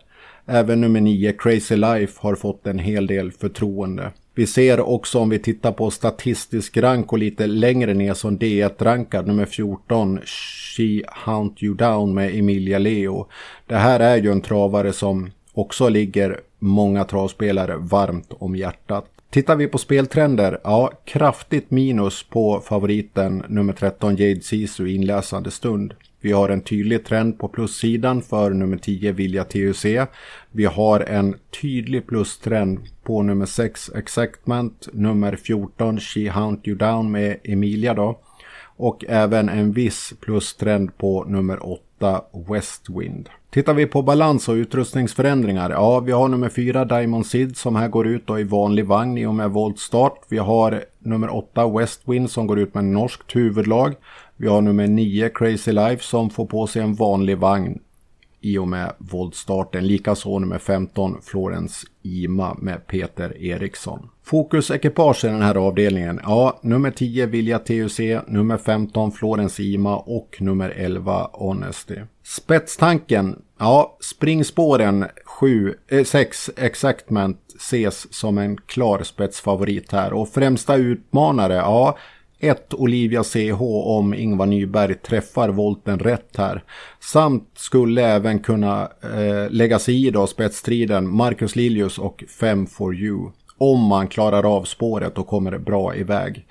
[0.46, 4.12] Även nummer 9 Crazy Life har fått en hel del förtroende.
[4.38, 9.26] Vi ser också om vi tittar på statistisk rank och lite längre ner som D1-rankad
[9.26, 10.20] nummer 14
[10.76, 13.26] She Hunt You Down med Emilia Leo.
[13.66, 19.06] Det här är ju en travare som också ligger många travspelare varmt om hjärtat.
[19.30, 25.94] Tittar vi på speltrender, ja kraftigt minus på favoriten nummer 13 Jade Sisu inläsande stund.
[26.26, 29.86] Vi har en tydlig trend på plussidan för nummer 10 Vilja TUC.
[30.52, 37.10] Vi har en tydlig plustrend på nummer 6 Exactment, nummer 14 She Hunt You Down
[37.10, 38.18] med Emilia då.
[38.76, 43.28] Och även en viss plustrend på nummer 8 Westwind.
[43.50, 45.70] Tittar vi på balans och utrustningsförändringar.
[45.70, 49.18] Ja, vi har nummer 4 Diamond Sid som här går ut då i vanlig vagn
[49.18, 50.20] i och med voltstart.
[50.28, 53.94] Vi har nummer 8 Westwind som går ut med norskt huvudlag.
[54.36, 57.78] Vi har nummer 9 Crazy Life som får på sig en vanlig vagn
[58.40, 59.86] i och med voltstarten.
[59.86, 64.08] Likaså nummer 15 Florence Ima med Peter Eriksson.
[64.24, 66.20] Fokus ekipage i den här avdelningen.
[66.22, 71.96] Ja, nummer 10 Vilja TUC, nummer 15 Florence Ima och nummer 11 Honesty.
[72.22, 73.42] Spetstanken.
[73.58, 81.54] Ja, springspåren 7, eh, 6 Exactment ses som en klar spetsfavorit här och främsta utmanare.
[81.54, 81.98] Ja,
[82.38, 86.64] 1 Olivia CH om Ingvar Nyberg träffar volten rätt här.
[87.00, 92.94] Samt skulle även kunna eh, lägga sig i då spetsstriden Marcus Liljus och 5 for
[92.94, 93.30] you.
[93.58, 96.46] Om man klarar av spåret och kommer bra iväg.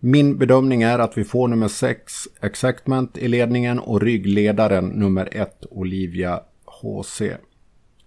[0.00, 5.66] Min bedömning är att vi får nummer 6 Exactment i ledningen och ryggledaren nummer 1
[5.70, 7.22] Olivia HC.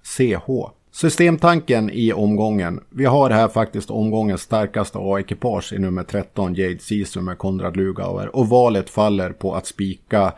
[0.03, 0.78] CH.
[1.01, 2.83] Systemtanken i omgången.
[2.89, 8.35] Vi har här faktiskt omgångens starkaste A-ekipage i nummer 13 Jade Sisu med Konrad Lugauer
[8.35, 10.33] och valet faller på att spika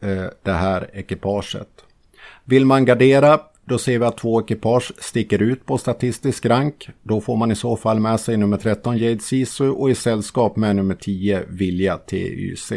[0.00, 1.68] eh, det här ekipaget.
[2.44, 6.88] Vill man gardera då ser vi att två ekipage sticker ut på statistisk rank.
[7.02, 10.56] Då får man i så fall med sig nummer 13 Jade Sisu och i sällskap
[10.56, 12.72] med nummer 10 Vilja TYC.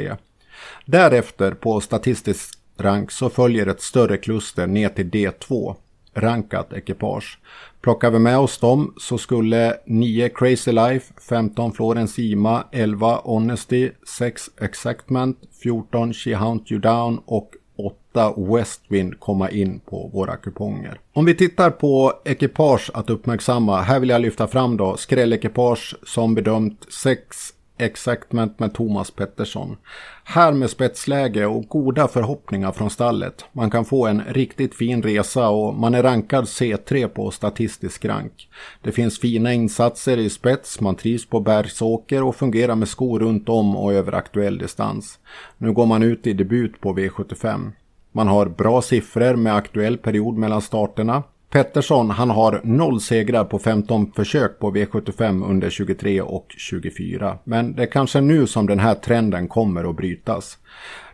[0.86, 5.76] Därefter på statistisk rank så följer ett större kluster ner till D2
[6.16, 7.38] rankat ekipage.
[7.82, 13.92] Plockar vi med oss dem så skulle 9 Crazy Life, 15 Florence Ima, 11 Honesty,
[14.18, 21.00] 6 Exactment, 14 She Hunt You Down och 8 Westwind komma in på våra kuponger.
[21.14, 26.36] Om vi tittar på ekipage att uppmärksamma, här vill jag lyfta fram då skrällekipage som
[26.36, 29.78] bedömt 6 Exactment med Thomas Pettersson.
[30.24, 33.46] Här med spetsläge och goda förhoppningar från stallet.
[33.52, 38.50] Man kan få en riktigt fin resa och man är rankad C3 på statistisk rank.
[38.82, 43.50] Det finns fina insatser i spets, man trivs på bergsåker och fungerar med skor runt
[43.50, 45.20] om och över aktuell distans.
[45.58, 47.72] Nu går man ut i debut på V75.
[48.12, 51.24] Man har bra siffror med aktuell period mellan starterna.
[51.56, 57.38] Pettersson han har noll segrar på 15 försök på V75 under 23 och 24.
[57.44, 60.58] Men det är kanske nu som den här trenden kommer att brytas.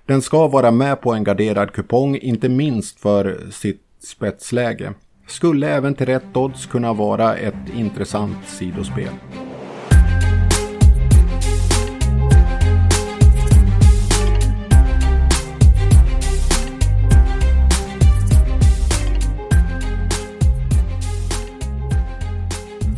[0.05, 4.93] Den ska vara med på en garderad kupong, inte minst för sitt spetsläge.
[5.27, 9.13] Skulle även till rätt odds kunna vara ett intressant sidospel.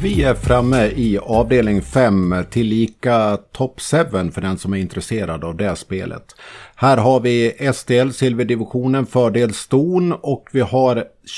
[0.03, 3.97] Vi är framme i avdelning 5, tillika top 7
[4.31, 6.35] för den som är intresserad av det spelet.
[6.75, 10.95] Här har vi SDL silverdivisionen fördel ston och vi har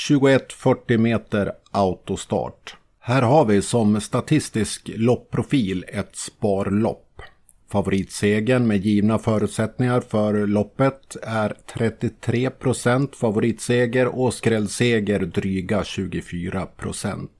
[0.08, 2.76] 2140 meter autostart.
[3.00, 7.22] Här har vi som statistisk loppprofil ett sparlopp.
[7.72, 16.66] Favoritsegen med givna förutsättningar för loppet är 33% favoritseger och skrällseger dryga 24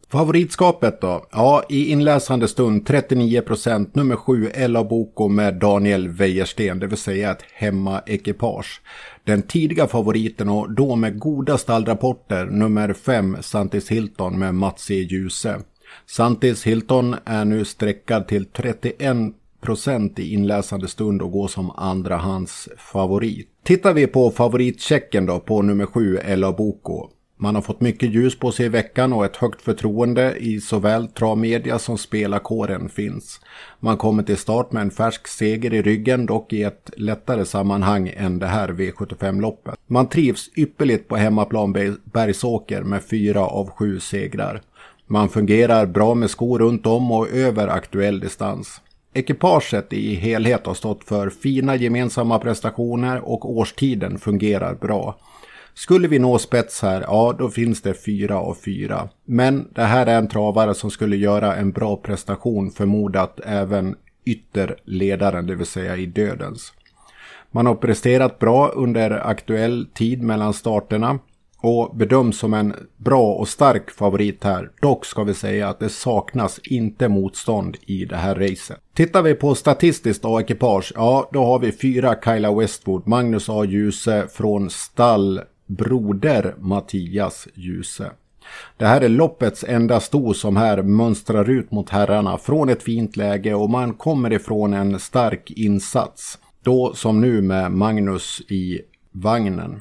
[0.09, 1.27] Favoritskapet då?
[1.33, 7.31] Ja, i inläsande stund 39% nummer 7 Ella Boko med Daniel Wäjersten, det vill säga
[7.31, 8.81] ett hemmaekipage.
[9.25, 14.95] Den tidiga favoriten och då med goda stallrapporter nummer 5 Santis Hilton med Mats E.
[14.95, 15.61] Djuse.
[16.07, 22.69] Santis Hilton är nu sträckad till 31% i inläsande stund och går som andra hans
[22.77, 23.49] favorit.
[23.64, 28.38] Tittar vi på favoritchecken då på nummer 7 Ella Boko man har fått mycket ljus
[28.38, 33.40] på sig i veckan och ett högt förtroende i såväl travmedia som spelarkåren finns.
[33.81, 38.13] Man kommer till start med en färsk seger i ryggen, dock i ett lättare sammanhang
[38.17, 39.75] än det här V75-loppet.
[39.87, 41.73] Man trivs ypperligt på hemmaplan
[42.04, 44.63] Bergsåker med fyra av sju segrar.
[45.06, 48.81] Man fungerar bra med skor runt om och över aktuell distans.
[49.15, 55.17] Ekipaget i helhet har stått för fina gemensamma prestationer och årstiden fungerar bra.
[55.79, 59.08] Skulle vi nå spets här, ja då finns det fyra av fyra.
[59.24, 65.46] Men det här är en travare som skulle göra en bra prestation förmodat även ytterledaren,
[65.46, 66.72] det vill säga i dödens.
[67.50, 71.18] Man har presterat bra under aktuell tid mellan starterna
[71.58, 74.70] och bedöms som en bra och stark favorit här.
[74.81, 78.81] Dock ska vi säga att det saknas inte motstånd i det här racet.
[78.94, 83.64] Tittar vi på statistiskt A-ekipage, ja då har vi fyra Kyla Westwood, Magnus A.
[83.64, 88.10] Djuse från stall Broder Mattias Djuse.
[88.77, 93.17] Det här är loppets enda sto som här mönstrar ut mot herrarna från ett fint
[93.17, 96.38] läge och man kommer ifrån en stark insats.
[96.62, 98.81] Då som nu med Magnus i
[99.12, 99.81] vagnen.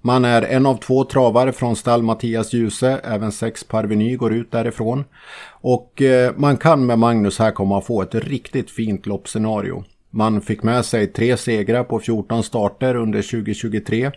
[0.00, 4.50] Man är en av två travare från stall Mattias Djuse, även sex Parveny går ut
[4.50, 5.04] därifrån.
[5.50, 9.84] Och eh, man kan med Magnus här komma att få ett riktigt fint loppscenario.
[10.10, 14.10] Man fick med sig tre segrar på 14 starter under 2023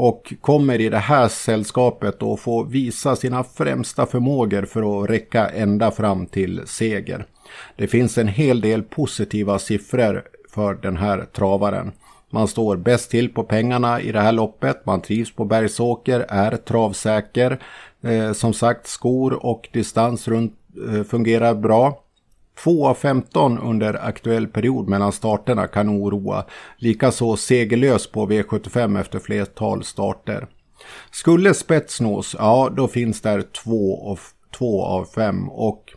[0.00, 5.48] och kommer i det här sällskapet att få visa sina främsta förmågor för att räcka
[5.48, 7.26] ända fram till seger.
[7.76, 11.92] Det finns en hel del positiva siffror för den här travaren.
[12.30, 14.86] Man står bäst till på pengarna i det här loppet.
[14.86, 17.58] Man trivs på Bergsåker, är travsäker.
[18.02, 20.54] Eh, som sagt, skor och distans runt
[20.88, 22.02] eh, fungerar bra.
[22.64, 26.44] 2 av 15 under aktuell period mellan starterna kan oroa.
[26.78, 30.46] Likaså segerlös på V75 efter flertal starter.
[31.10, 34.20] Skulle spets nås, ja då finns där 2 av,
[34.58, 35.92] 2 av 5 och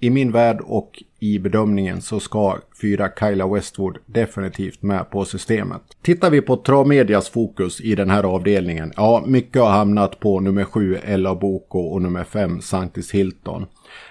[0.00, 5.82] i min värld och i bedömningen så ska fyra Kyla Westwood definitivt med på systemet.
[6.02, 10.64] Tittar vi på Travmedias fokus i den här avdelningen, ja mycket har hamnat på nummer
[10.64, 13.66] 7 Ella Boko och nummer 5 Sanctis Hilton.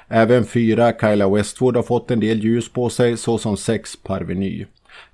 [0.10, 4.66] Även fyra Kyla Westwood har fått en del ljus på sig såsom sex Parveny.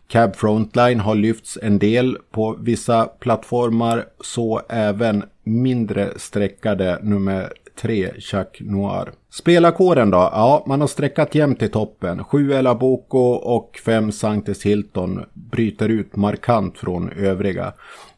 [0.07, 8.11] Cab Frontline har lyfts en del på vissa plattformar så även mindre sträckade nummer 3
[8.19, 9.11] Chuck Noir.
[9.29, 10.17] Spelarkåren då?
[10.17, 12.23] Ja, man har sträckat jämnt i toppen.
[12.23, 17.73] 7 Ella Boko och 5 Sanctus Hilton bryter ut markant från övriga.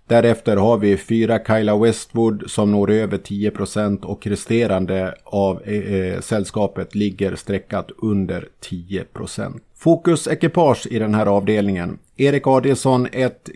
[0.08, 6.22] Därefter har vi fyra Kyla Westwood som når över 10% och resterande av eh, eh,
[6.22, 9.60] sällskapet ligger sträckat under 10%.
[9.76, 11.98] Fokusekipage i den här avdelningen.
[12.18, 13.50] Erik Adielsson 1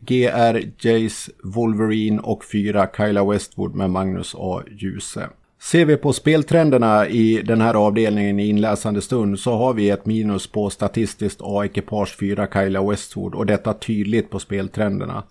[0.00, 4.62] GR Jace Wolverine och 4 Kyla Westwood med Magnus A.
[4.70, 5.28] Djuse.
[5.62, 10.06] Ser vi på speltrenderna i den här avdelningen i inläsande stund så har vi ett
[10.06, 15.22] minus på statistiskt A-ekipage 4 Kyla Westwood och detta tydligt på speltrenderna.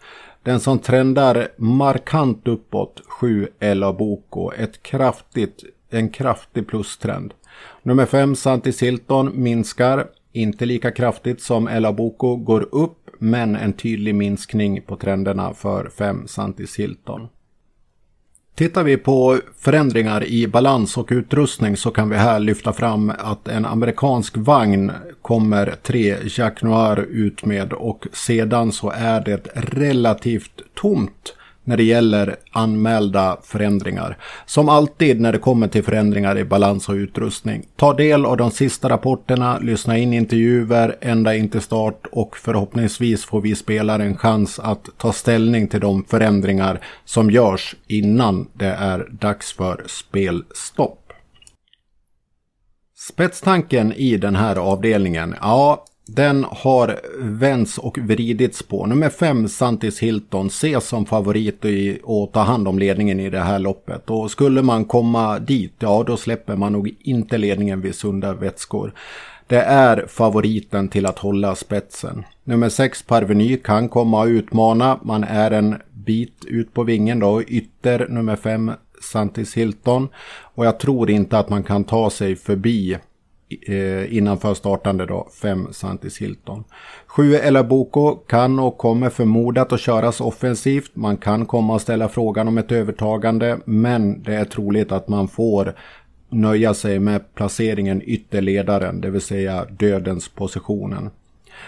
[0.44, 7.34] Den som trendar markant uppåt 7 Ella Boko, ett kraftigt, en kraftig plustrend.
[7.84, 13.74] Nummer 5 Santi Silton, minskar, inte lika kraftigt som Ella Boko, går upp men en
[13.74, 17.28] tydlig minskning på trenderna för 5 Santi Silton.
[18.56, 23.48] Tittar vi på förändringar i balans och utrustning så kan vi här lyfta fram att
[23.48, 24.92] en amerikansk vagn
[25.22, 31.84] kommer tre Jack Noir ut med och sedan så är det relativt tomt när det
[31.84, 34.18] gäller anmälda förändringar.
[34.46, 37.66] Som alltid när det kommer till förändringar i balans och utrustning.
[37.76, 43.26] Ta del av de sista rapporterna, lyssna in intervjuer ända in till start och förhoppningsvis
[43.26, 48.66] får vi spelare en chans att ta ställning till de förändringar som görs innan det
[48.66, 50.98] är dags för spelstopp.
[52.96, 58.86] Spetstanken i den här avdelningen, ja den har vänts och vridits på.
[58.86, 63.40] Nummer 5, Santis Hilton, ses som favorit i att ta hand om ledningen i det
[63.40, 64.10] här loppet.
[64.10, 68.94] Och skulle man komma dit, ja då släpper man nog inte ledningen vid sunda vätskor.
[69.48, 72.24] Det är favoriten till att hålla spetsen.
[72.44, 75.00] Nummer 6 Parveny, kan komma och utmana.
[75.04, 77.42] Man är en bit ut på vingen då.
[77.42, 78.72] Ytter nummer 5,
[79.12, 80.10] Santis Hilton.
[80.56, 82.98] Och jag tror inte att man kan ta sig förbi
[83.68, 86.64] eh, innanför startande då 5 Santis Hilton.
[87.08, 90.92] 7 Ella Boko kan och kommer förmodat att köras offensivt.
[90.94, 95.28] Man kan komma att ställa frågan om ett övertagande men det är troligt att man
[95.28, 95.74] får
[96.30, 101.10] nöja sig med placeringen ytterledaren, det vill säga dödens positionen.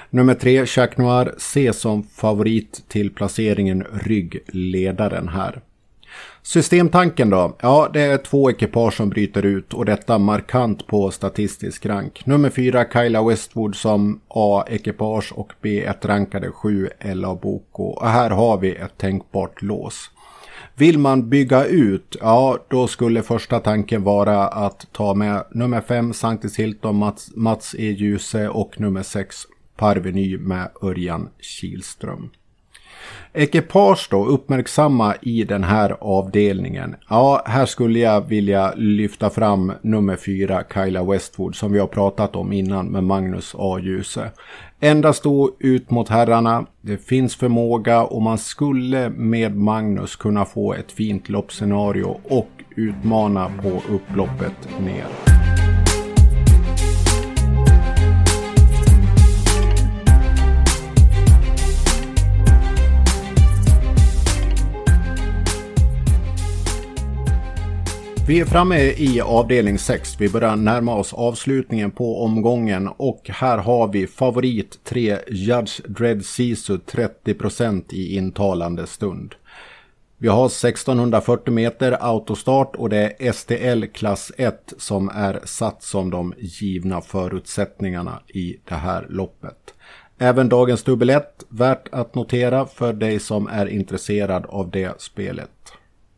[0.10, 5.62] Nummer tre, Jacques Noir, ses som favorit till placeringen ryggledaren här.
[6.46, 7.56] Systemtanken då?
[7.62, 12.26] Ja, det är två ekipage som bryter ut och detta markant på statistisk rank.
[12.26, 17.84] Nummer fyra Kyla Westwood som A-ekipage och B1-rankade 7 Ella Boko.
[17.84, 20.10] Och här har vi ett tänkbart lås.
[20.76, 26.14] Vill man bygga ut, ja då skulle första tanken vara att ta med nummer 5
[26.14, 27.92] Sanktis Hilton, Mats, Mats E.
[27.92, 29.36] Djuse och nummer 6
[29.78, 32.30] Parveny med Örjan Kihlström.
[33.36, 36.96] Ekipage då uppmärksamma i den här avdelningen.
[37.10, 42.36] Ja, här skulle jag vilja lyfta fram nummer fyra, Kyla Westwood, som vi har pratat
[42.36, 43.80] om innan med Magnus A.
[43.80, 44.32] Djuse.
[44.80, 46.66] Endast stå ut mot herrarna.
[46.82, 53.52] Det finns förmåga och man skulle med Magnus kunna få ett fint loppscenario och utmana
[53.62, 55.08] på upploppet ner.
[68.28, 70.16] Vi är framme i avdelning 6.
[70.20, 76.26] Vi börjar närma oss avslutningen på omgången och här har vi favorit 3 Judge Dread
[76.26, 79.36] Sisu 30% i intalande stund.
[80.18, 86.10] Vi har 1640 meter autostart och det är STL klass 1 som är satt som
[86.10, 89.74] de givna förutsättningarna i det här loppet.
[90.18, 95.50] Även dagens dubbel 1 värt att notera för dig som är intresserad av det spelet.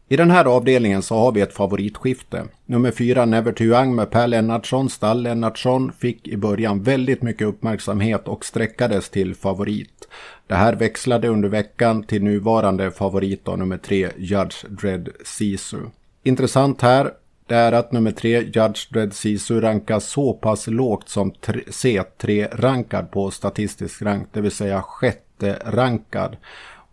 [0.07, 2.43] I den här avdelningen så har vi ett favoritskifte.
[2.65, 4.89] Nummer 4, Never Too Young med Per Lennartsson.
[4.89, 10.07] Stall Lennartsson fick i början väldigt mycket uppmärksamhet och sträckades till favorit.
[10.47, 15.79] Det här växlade under veckan till nuvarande favorit av nummer 3, Judge Dread Sisu.
[16.23, 17.11] Intressant här
[17.47, 23.11] det är att nummer 3, Judge Dread Sisu rankas så pass lågt som C3 rankad
[23.11, 26.37] på statistisk rank, det vill säga sjätte rankad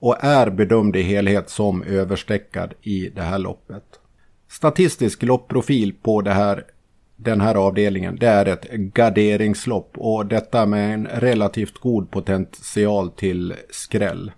[0.02, 3.84] och är bedömd i helhet som överstreckad i det här loppet.
[4.48, 6.64] Statistisk loppprofil på det här,
[7.16, 13.54] den här avdelningen det är ett garderingslopp och detta med en relativt god potential till
[13.70, 14.32] skräll.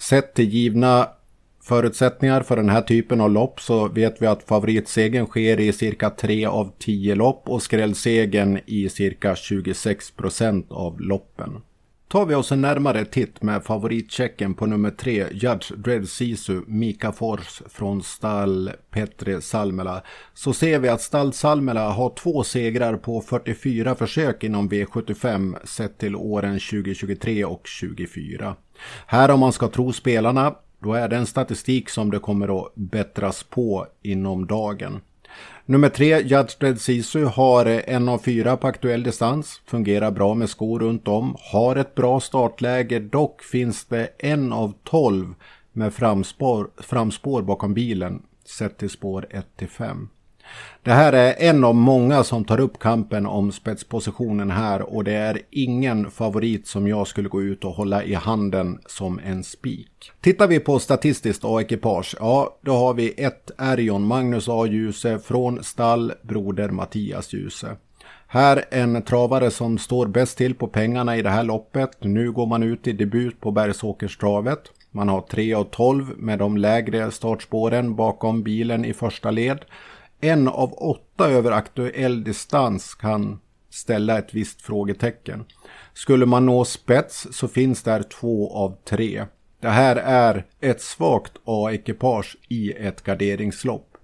[0.00, 1.08] Sett till givna
[1.62, 6.10] förutsättningar för den här typen av lopp så vet vi att favoritsegen sker i cirka
[6.10, 11.62] 3 av 10 lopp och skrällsegen i cirka 26 procent av loppen.
[12.12, 17.12] Tar vi oss en närmare titt med favoritchecken på nummer tre, Judge Dread Sisu, Mika
[17.12, 20.02] Fors från stall Petre Salmela,
[20.34, 25.98] så ser vi att stall Salmela har två segrar på 44 försök inom V75 sett
[25.98, 28.56] till åren 2023 och 2024.
[29.06, 32.74] Här om man ska tro spelarna, då är det en statistik som det kommer att
[32.74, 35.00] bättras på inom dagen.
[35.66, 40.50] Nummer tre, Judge Sisu, har eh, en av fyra på aktuell distans, fungerar bra med
[40.50, 45.34] skor runt om, har ett bra startläge, dock finns det en av tolv
[45.72, 50.08] med framspår, framspår bakom bilen, sett till spår 1 till 5.
[50.84, 55.12] Det här är en av många som tar upp kampen om spetspositionen här och det
[55.12, 60.12] är ingen favorit som jag skulle gå ut och hålla i handen som en spik.
[60.20, 64.66] Tittar vi på statistiskt A-ekipage, ja då har vi ett Erion Magnus A.
[64.66, 67.76] Djuse från stall Broder Mattias Djuse.
[68.26, 71.90] Här en travare som står bäst till på pengarna i det här loppet.
[72.00, 74.60] Nu går man ut i debut på Bergsåkerstravet.
[74.90, 79.58] Man har 3 av 12 med de lägre startspåren bakom bilen i första led
[80.24, 83.38] en av åtta över aktuell distans kan
[83.70, 85.44] ställa ett visst frågetecken.
[85.94, 89.24] Skulle man nå spets så finns där två av tre.
[89.60, 93.96] Det här är ett svagt A-ekipage i ett garderingslopp.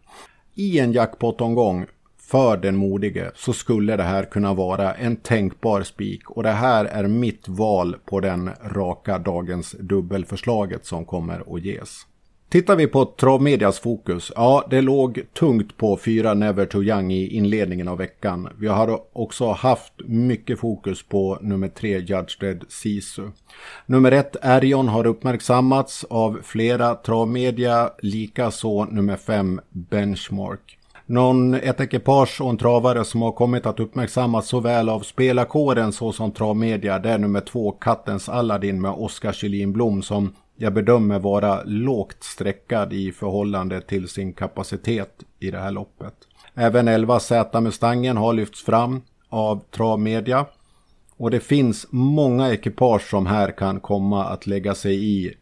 [0.54, 1.86] I en jackpot-omgång
[2.18, 6.84] för den modige så skulle det här kunna vara en tänkbar spik och det här
[6.84, 12.06] är mitt val på den raka dagens dubbelförslaget som kommer att ges.
[12.50, 17.36] Tittar vi på Travmedias fokus, ja det låg tungt på fyra Never Too Young i
[17.36, 18.48] inledningen av veckan.
[18.58, 23.22] Vi har också haft mycket fokus på nummer tre Judge Dead Sisu.
[23.86, 30.78] Nummer ett Erion har uppmärksammats av flera Travmedia, likaså nummer fem Benchmark.
[31.06, 36.32] Någon, ett ekipage och en travare som har kommit att uppmärksammas såväl av spelarkåren såsom
[36.32, 41.62] travmedia det är nummer två Kattens Aladdin med Oskar Kylin Blom som jag bedömer vara
[41.64, 46.14] lågt sträckad i förhållande till sin kapacitet i det här loppet.
[46.54, 50.46] Även 11 Z Mustangen har lyfts fram av travmedia
[51.16, 55.34] och det finns många ekipage som här kan komma att lägga sig i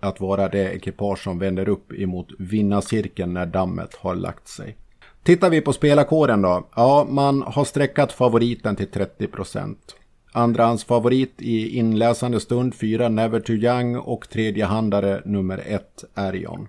[0.00, 4.76] att vara det ekipage som vänder upp emot vinnarcirkeln när dammet har lagt sig.
[5.22, 6.68] Tittar vi på spelarkåren då?
[6.76, 9.94] Ja, man har sträckat favoriten till 30 procent.
[10.32, 16.68] Andrahandsfavorit i inläsande stund 4 Never Too Young och tredjehandare nummer 1 Erion.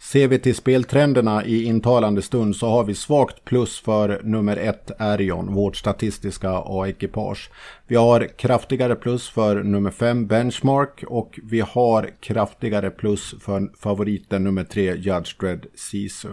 [0.00, 4.90] Ser vi till speltrenderna i intalande stund så har vi svagt plus för nummer 1
[4.98, 7.50] Erion, vårt statistiska A-ekipage.
[7.86, 14.44] Vi har kraftigare plus för nummer 5 Benchmark och vi har kraftigare plus för favoriten
[14.44, 16.28] nummer 3 Judge Dredd Sisu.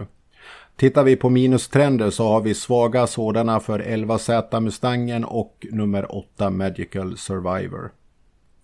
[0.76, 6.50] Tittar vi på minustrender så har vi svaga sådana för 11Z Mustangen och nummer 8
[6.50, 7.90] Magical Survivor.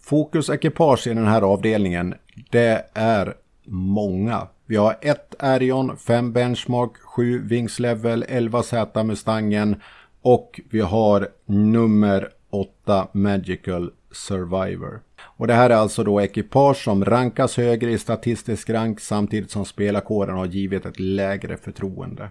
[0.00, 2.14] Fokusekipage i den här avdelningen,
[2.50, 3.34] Det är
[3.66, 4.46] många.
[4.66, 9.76] Vi har 1 Arion, 5 Benchmark, 7 Wings Level, 11 Z Mustangen
[10.22, 15.00] och vi har nummer 8 Magical Survivor.
[15.36, 19.64] Och det här är alltså då ekipage som rankas högre i statistisk rank samtidigt som
[19.64, 22.30] spelarkåren har givit ett lägre förtroende.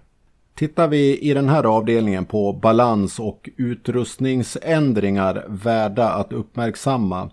[0.56, 7.30] Tittar vi i den här avdelningen på balans och utrustningsändringar värda att uppmärksamma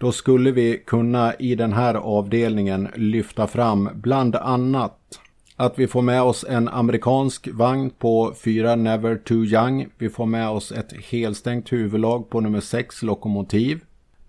[0.00, 5.18] då skulle vi kunna i den här avdelningen lyfta fram bland annat
[5.56, 9.88] att vi får med oss en amerikansk vagn på 4 Never Too Young.
[9.98, 13.80] Vi får med oss ett helstängt huvudlag på nummer 6 Lokomotiv.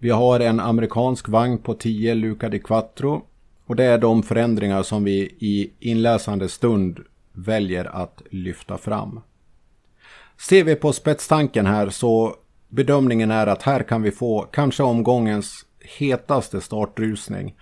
[0.01, 3.25] Vi har en amerikansk vagn på 10 Luca di Quattro.
[3.65, 6.99] Och det är de förändringar som vi i inläsande stund
[7.33, 9.21] väljer att lyfta fram.
[10.37, 12.35] Ser vi på spetstanken här så
[12.67, 15.65] bedömningen är att här kan vi få kanske omgångens
[15.97, 17.55] hetaste startrusning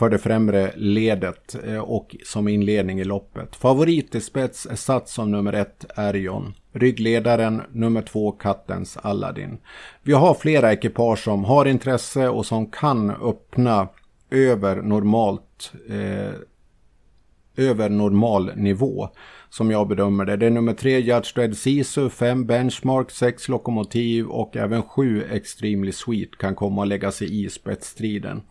[0.00, 3.56] för det främre ledet eh, och som inledning i loppet.
[3.56, 6.54] Favorit i spets är satt som nummer ett Erion.
[6.72, 9.58] Ryggledaren nummer två Kattens Aladdin.
[10.02, 13.88] Vi har flera ekipage som har intresse och som kan öppna
[14.30, 16.34] över normalt eh,
[17.56, 19.08] över normal nivå
[19.50, 20.36] som jag bedömer det.
[20.36, 26.38] Det är nummer tre Judge Sisu, fem Benchmark, sex Lokomotiv och även sju Extremely Sweet
[26.38, 28.42] kan komma att lägga sig i spetsstriden.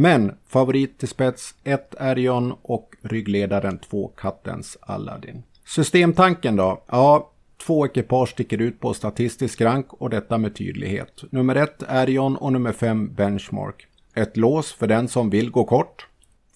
[0.00, 5.42] Men favorit till spets 1 Erion och ryggledaren 2 Kattens Aladdin.
[5.64, 6.82] Systemtanken då?
[6.86, 7.30] Ja,
[7.66, 11.24] två ekipage sticker ut på statistisk rank och detta med tydlighet.
[11.30, 13.86] Nummer 1 Erion och nummer 5 Benchmark.
[14.14, 16.06] Ett lås för den som vill gå kort.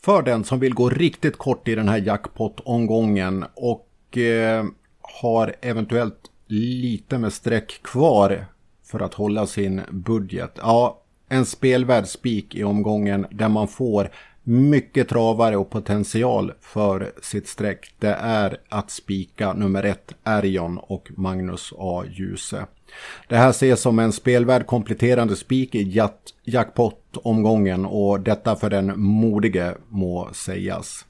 [0.05, 4.65] För den som vill gå riktigt kort i den här jackpot-omgången och eh,
[5.23, 8.47] har eventuellt lite med streck kvar
[8.85, 10.53] för att hålla sin budget.
[10.57, 11.04] Ja,
[11.35, 14.11] en spelvärd spik i omgången där man får
[14.43, 17.95] mycket travare och potential för sitt streck.
[17.99, 22.05] Det är att spika nummer ett Erion och Magnus A.
[22.11, 22.67] Djuse.
[23.29, 26.01] Det här ses som en spelvärd kompletterande spik i
[26.45, 31.05] jackpot-omgången och detta för den modige må sägas.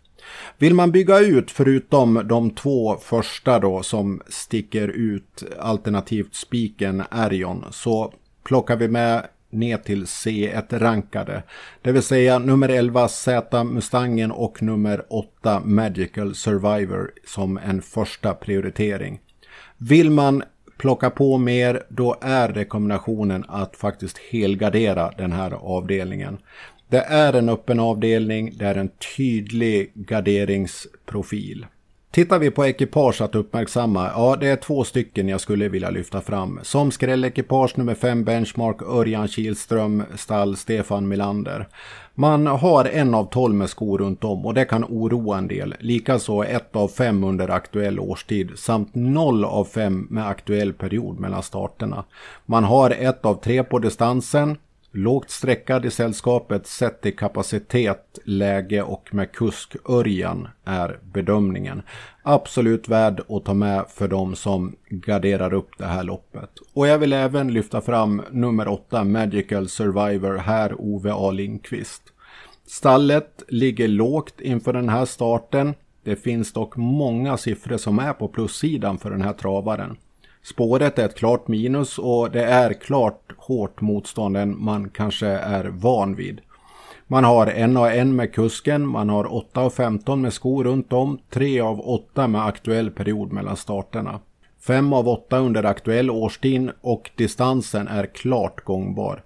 [0.59, 7.65] Vill man bygga ut förutom de två första då som sticker ut alternativt spiken Erion
[7.71, 8.13] så
[8.45, 11.43] plockar vi med ner till C1-rankade.
[11.83, 18.35] Det vill säga nummer 11 Z Mustangen och nummer 8 Magical Survivor som en första
[18.35, 19.21] prioritering.
[19.79, 20.43] Vill man
[20.77, 26.39] plocka på mer då är rekommendationen att faktiskt helgardera den här avdelningen.
[26.89, 31.67] Det är en öppen avdelning, det är en tydlig garderingsprofil.
[32.15, 36.21] Tittar vi på ekipage att uppmärksamma, ja det är två stycken jag skulle vilja lyfta
[36.21, 36.61] fram.
[36.63, 41.69] Som skrällekipage nummer 5 Benchmark Örjan Kihlström stall Stefan Milander.
[42.15, 45.75] Man har en av tolv med skor runt om och det kan oroa en del.
[45.81, 51.43] Likaså ett av fem under aktuell årstid samt noll av fem med aktuell period mellan
[51.43, 52.05] starterna.
[52.47, 54.57] Man har ett av tre på distansen
[54.97, 61.83] Lågt sträckad i sällskapet sett till kapacitet, läge och med kusk-Örjan är bedömningen.
[62.23, 66.51] Absolut värd att ta med för de som garderar upp det här loppet.
[66.75, 72.03] Och jag vill även lyfta fram nummer 8 Magical Survivor här Ove A Lindqvist.
[72.67, 75.75] Stallet ligger lågt inför den här starten.
[76.05, 79.97] Det finns dock många siffror som är på plussidan för den här travaren.
[80.45, 85.65] Spåret är ett klart minus och det är klart hårt motstånd än man kanske är
[85.65, 86.41] van vid.
[87.07, 90.93] Man har en och en med kusken, man har 8 av 15 med skor runt
[90.93, 94.21] om, 3 av 8 med aktuell period mellan starterna.
[94.67, 99.23] 5 av 8 under aktuell årstid och distansen är klart gångbar.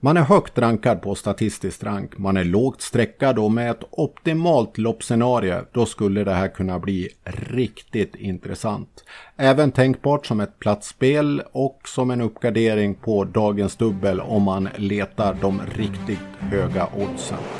[0.00, 2.18] Man är högt rankad på statistisk rank.
[2.18, 7.08] Man är lågt streckad och med ett optimalt loppscenario då skulle det här kunna bli
[7.24, 9.04] riktigt intressant.
[9.36, 15.36] Även tänkbart som ett platsspel och som en uppgradering på dagens dubbel om man letar
[15.40, 17.57] de riktigt höga oddsen.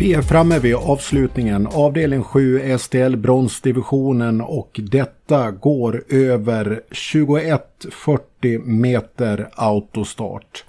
[0.00, 1.66] Vi är framme vid avslutningen.
[1.66, 6.64] Avdelning 7 STL bronsdivisionen och detta går över
[7.12, 10.64] 2140 meter autostart.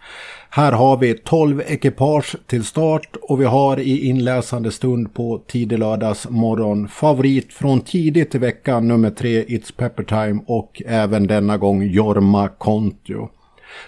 [0.50, 5.80] Här har vi 12 ekipage till start och vi har i inläsande stund på tidig
[5.80, 11.58] lördags morgon favorit från tidigt i veckan nummer 3 It's Pepper Time och även denna
[11.58, 13.30] gång Jorma Kontio.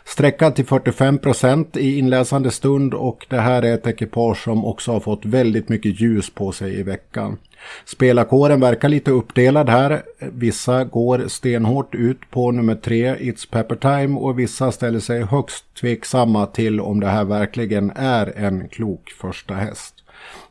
[0.06, 4.92] Sträckad till 45 procent i inläsande stund och det här är ett ekipage som också
[4.92, 7.38] har fått väldigt mycket ljus på sig i veckan.
[7.86, 10.04] Spelarkåren verkar lite uppdelad här.
[10.20, 15.66] Vissa går stenhårt ut på nummer tre, It's Pepper Time och vissa ställer sig högst
[15.82, 19.96] tveksamma till om det här verkligen är en klok första häst.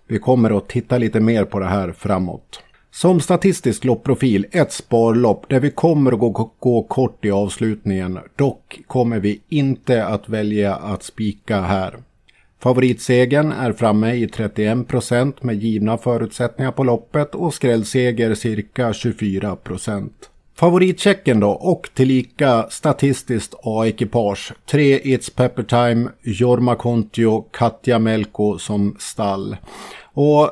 [0.07, 2.63] Vi kommer att titta lite mer på det här framåt.
[2.95, 8.19] Som statistisk loppprofil ett sparlopp där vi kommer att gå, gå kort i avslutningen.
[8.37, 11.99] Dock kommer vi inte att välja att spika här.
[12.61, 20.11] Favoritsegen är framme i 31% med givna förutsättningar på loppet och skrällseger cirka 24%.
[20.55, 24.53] Favoritchecken då och tillika statistiskt A-ekipage.
[24.71, 29.57] 3 It's Pepper Time, Jorma Kontio, Katja Melko som stall.
[30.13, 30.51] Och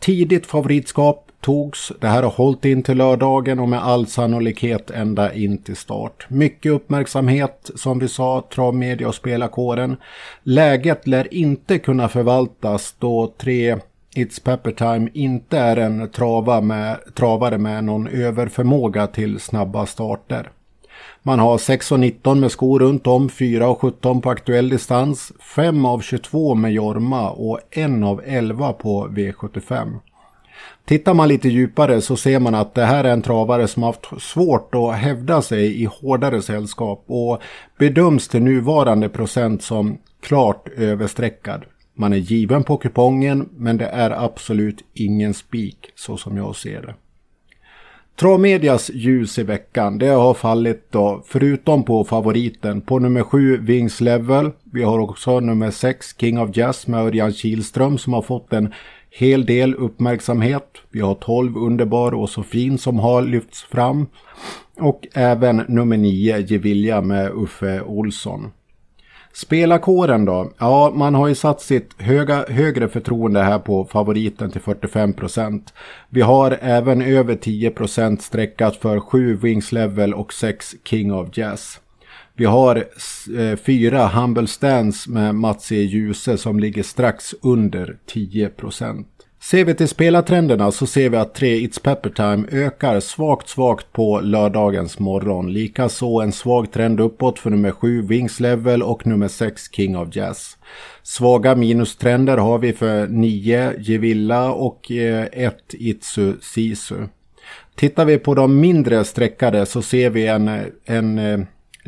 [0.00, 1.92] tidigt favoritskap togs.
[2.00, 6.26] Det här har hållit in till lördagen och med all sannolikhet ända in till start.
[6.28, 9.96] Mycket uppmärksamhet som vi sa, travmedia och spelarkåren.
[10.42, 13.76] Läget lär inte kunna förvaltas då tre
[14.16, 20.50] It's Pepper Time inte är en trava med, travare med någon överförmåga till snabba starter.
[21.22, 25.32] Man har 6 och 19 med skor runt om, 4 och 17 på aktuell distans,
[25.40, 29.98] 5 av 22 med Jorma och 1 av 11 på V75.
[30.88, 34.06] Tittar man lite djupare så ser man att det här är en travare som haft
[34.18, 37.42] svårt att hävda sig i hårdare sällskap och
[37.78, 41.64] bedöms till nuvarande procent som klart överstreckad.
[41.94, 46.82] Man är given på kupongen men det är absolut ingen spik så som jag ser
[46.82, 46.94] det.
[48.20, 54.00] Travmedias ljus i veckan, det har fallit då, förutom på favoriten, på nummer 7 Wings
[54.00, 54.50] Level.
[54.72, 58.72] Vi har också nummer 6 King of Jazz med Örjan Kihlström som har fått en
[59.18, 60.68] hel del uppmärksamhet.
[60.90, 64.06] Vi har 12 Underbar och Sofin som har lyfts fram.
[64.80, 68.50] Och även nummer 9 Gevilja med Uffe Olsson.
[69.32, 70.52] Spelarkåren då?
[70.58, 75.62] Ja, man har ju satt sitt höga, högre förtroende här på favoriten till 45%.
[76.08, 81.80] Vi har även över 10% sträckat för 7 Wings Level och 6 King of Jazz.
[82.38, 82.76] Vi har
[83.38, 85.76] eh, fyra Humble Stands med Mats E.
[85.76, 89.04] Djuse som ligger strax under 10%.
[89.40, 93.92] Ser vi till spelartrenderna så ser vi att 3 It's Pepper Time ökar svagt svagt
[93.92, 95.52] på lördagens morgon.
[95.52, 100.16] Likaså en svag trend uppåt för nummer 7 Wings Level och nummer 6 King of
[100.16, 100.56] Jazz.
[101.02, 107.06] Svaga minustrender har vi för 9 Gevilla och 1 eh, Itsu Sisu.
[107.74, 110.50] Tittar vi på de mindre sträckade så ser vi en,
[110.84, 111.38] en eh,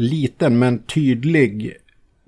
[0.01, 1.72] liten men tydlig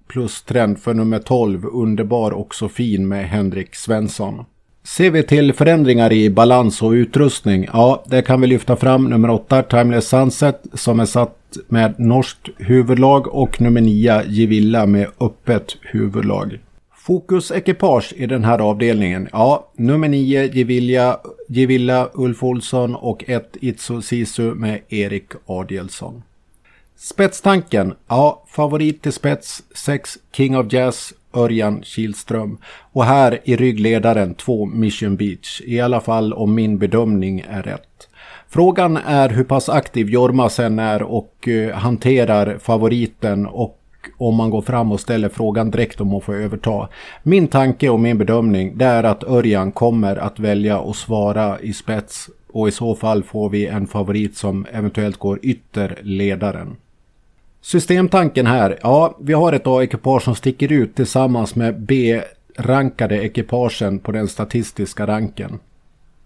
[0.08, 4.44] plustrend för nummer 12 Underbar och så fin med Henrik Svensson.
[4.84, 9.30] Ser vi till förändringar i balans och utrustning, ja, det kan vi lyfta fram nummer
[9.30, 15.76] 8 Timeless Sunset som är satt med norskt huvudlag och nummer 9 Givilla med öppet
[15.80, 16.58] huvudlag.
[16.96, 23.56] Fokus ekipage i den här avdelningen, ja, nummer 9 Givilla, Givilla Ulf Olsson och 1
[23.60, 26.22] Itso Sisu med Erik Adielsson.
[27.05, 32.59] Spetstanken, ja, favorit till spets, 6 King of Jazz, Örjan Kihlström.
[32.92, 38.09] Och här i ryggledaren två Mission Beach, i alla fall om min bedömning är rätt.
[38.48, 43.78] Frågan är hur pass aktiv Jorma sen är och uh, hanterar favoriten och
[44.18, 46.88] om man går fram och ställer frågan direkt om att få överta.
[47.22, 51.72] Min tanke och min bedömning det är att Örjan kommer att välja att svara i
[51.72, 56.76] spets och i så fall får vi en favorit som eventuellt går ytterledaren.
[57.64, 64.12] Systemtanken här, ja vi har ett A-ekipage som sticker ut tillsammans med B-rankade ekipagen på
[64.12, 65.58] den statistiska ranken.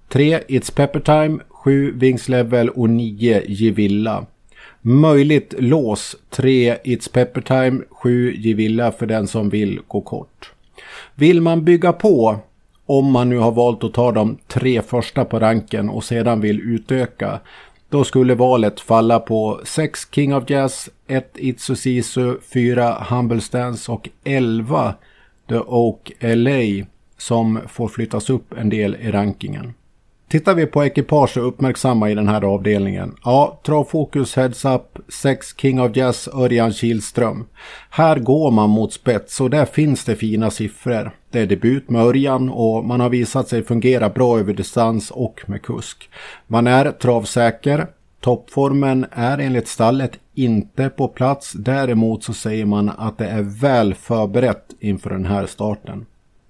[0.09, 4.27] 3 It's Pepper Time, 7 Wings Level och 9 Givilla.
[4.81, 10.53] Möjligt lås 3 It's Pepper Time, 7 Givilla för den som vill gå kort.
[11.15, 12.39] Vill man bygga på
[12.87, 16.61] om man nu har valt att ta de tre första på ranken och sedan vill
[16.61, 17.41] utöka
[17.97, 23.93] då skulle valet falla på 6 King of Jazz, 1 Itsu Sisu, 4 Humble Stance
[23.93, 24.95] och 11
[25.49, 26.87] The Oak LA
[27.19, 29.75] som får flyttas upp en del i rankingen.
[30.29, 33.17] Tittar vi på ekipage uppmärksamma i den här avdelningen.
[33.25, 37.47] Ja, Travfokus Heads Up, 6 King of Jazz, Örjan Kihlström.
[37.91, 41.11] Här går man mot spets och där finns det fina siffror.
[41.31, 45.43] Det är debut med Örjan och man har visat sig fungera bra över distans och
[45.47, 46.11] med kusk.
[46.47, 47.87] Man är travsäker.
[48.21, 51.53] Toppformen är enligt stallet inte på plats.
[51.53, 56.07] Däremot så säger man att det är väl förberett inför den här starten.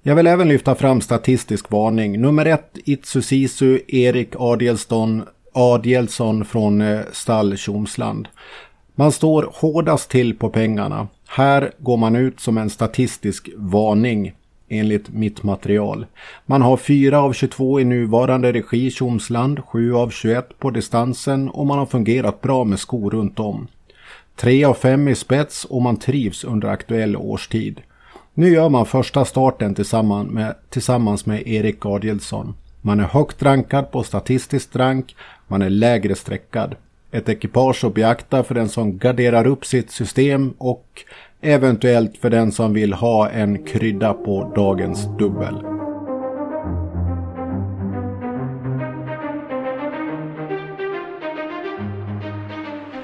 [0.08, 2.20] Jag vill även lyfta fram statistisk varning.
[2.20, 8.28] Nummer ett Itsu Sisu Erik Adielsson, Adielsson från eh, stall Tjomsland.
[8.94, 11.08] Man står hårdast till på pengarna.
[11.28, 14.32] Här går man ut som en statistisk varning
[14.68, 16.06] enligt mitt material.
[16.46, 21.66] Man har 4 av 22 i nuvarande regi Tjomsland, 7 av 21 på distansen och
[21.66, 23.68] man har fungerat bra med skor runt om.
[24.36, 27.80] 3 av 5 i spets och man trivs under aktuell årstid.
[28.38, 32.54] Nu gör man första starten tillsammans med, tillsammans med Erik Adielsson.
[32.80, 35.16] Man är högt rankad på statistiskt rank,
[35.48, 36.74] man är lägre streckad.
[37.10, 40.86] Ett ekipage att beakta för den som garderar upp sitt system och
[41.40, 45.54] eventuellt för den som vill ha en krydda på dagens dubbel.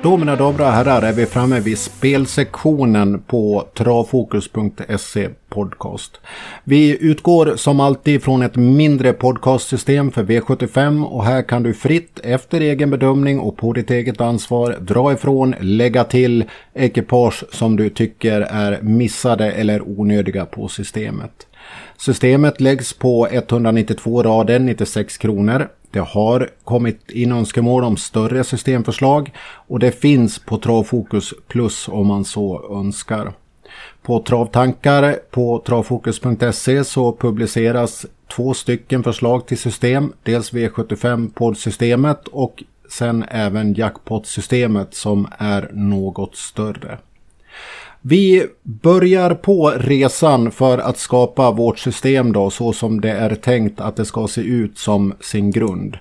[0.03, 6.21] Då mina damer och herrar är vi framme vid spelsektionen på travfokus.se podcast.
[6.65, 12.21] Vi utgår som alltid från ett mindre podcastsystem för V75 och här kan du fritt
[12.23, 16.45] efter egen bedömning och på ditt eget ansvar dra ifrån, lägga till
[16.75, 21.47] ekipage som du tycker är missade eller onödiga på systemet.
[21.97, 25.69] Systemet läggs på 192 rader 96 kronor.
[25.93, 29.33] Det har kommit in önskemål om större systemförslag
[29.67, 33.33] och det finns på Travfokus Plus om man så önskar.
[34.03, 40.13] På Travtankar på travfokus.se så publiceras två stycken förslag till system.
[40.23, 46.99] Dels V75 poddsystemet och sen även jackpot-systemet som är något större.
[48.05, 53.81] Vi börjar på resan för att skapa vårt system då så som det är tänkt
[53.81, 55.99] att det ska se ut som sin grund.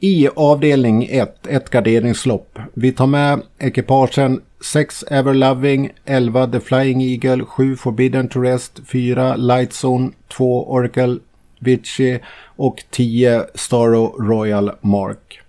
[0.00, 2.58] I avdelning 1, ett garderingslopp.
[2.74, 4.40] Vi tar med ekipagen
[4.72, 11.18] 6 Everloving, 11 The Flying Eagle, 7 Forbidden to Rest, 4 Lightzone, 2 Oracle
[11.58, 12.18] Vici
[12.56, 15.40] och 10 Starro Royal Mark.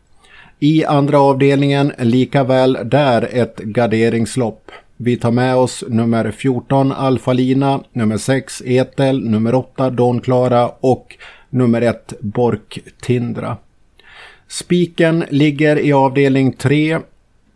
[0.59, 4.71] I andra avdelningen likaväl där ett garderingslopp.
[4.97, 11.15] Vi tar med oss nummer 14 Alfalina, nummer 6 Etel, nummer 8 Don Clara och
[11.49, 13.57] nummer 1 Bork Tindra.
[14.47, 16.99] Spiken ligger i avdelning 3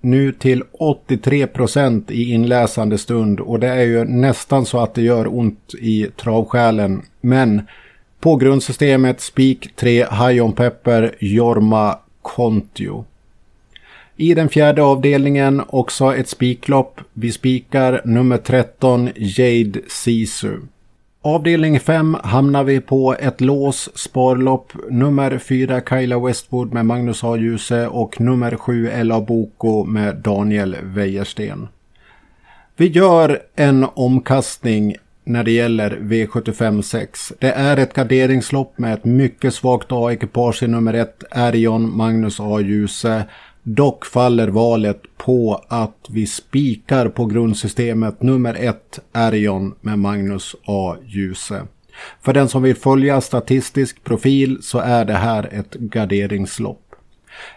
[0.02, 5.02] nu till 83 procent i inläsande stund och det är ju nästan så att det
[5.02, 7.02] gör ont i travsjälen.
[7.22, 7.62] Men
[8.20, 13.06] på grundsystemet Spik 3 High on Pepper Jorma Kontio.
[14.22, 17.02] I den fjärde avdelningen också ett spiklopp.
[17.14, 20.58] Vi spikar nummer 13 Jade Sisu.
[21.22, 24.74] Avdelning 5 hamnar vi på ett lås sparlopp.
[24.90, 27.38] Nummer 4 Kyla Westwood med Magnus A.
[27.38, 31.68] Djuse och nummer 7 Ella Boko med Daniel Wäjersten.
[32.76, 37.34] Vi gör en omkastning när det gäller V75 6.
[37.40, 42.60] Det är ett garderingslopp med ett mycket svagt A-ekipage i nummer 1 Erion Magnus A.
[42.62, 43.24] Djuse.
[43.76, 50.96] Dock faller valet på att vi spikar på grundsystemet nummer 1, Erion med Magnus A.
[51.06, 51.62] Djuse.
[52.22, 56.96] För den som vill följa statistisk profil så är det här ett garderingslopp.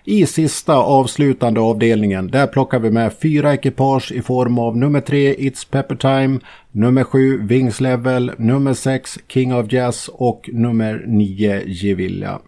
[0.05, 5.35] I sista avslutande avdelningen där plockar vi med fyra ekipage i form av nummer 3,
[5.35, 6.41] It's Pepper Time,
[6.73, 12.41] nummer 7, Wings Level, nummer 6, King of Jazz och nummer nio Gevilla.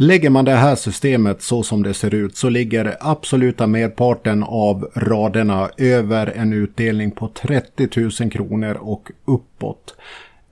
[0.00, 4.90] Lägger man det här systemet så som det ser ut så ligger absoluta merparten av
[4.94, 7.88] raderna över en utdelning på 30
[8.20, 9.94] 000 kronor och uppåt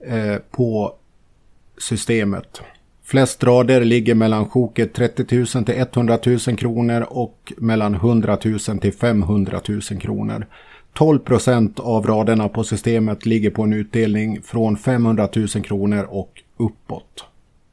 [0.07, 0.93] eh, på
[1.77, 2.61] systemet.
[3.03, 8.59] Flest rader ligger mellan sjoket 30 000 till 100 000 kronor och mellan 100 000
[8.59, 10.45] till 500 000 kronor.
[10.93, 16.43] 12 procent av raderna på systemet ligger på en utdelning från 500 000 kronor och
[16.57, 17.25] uppåt.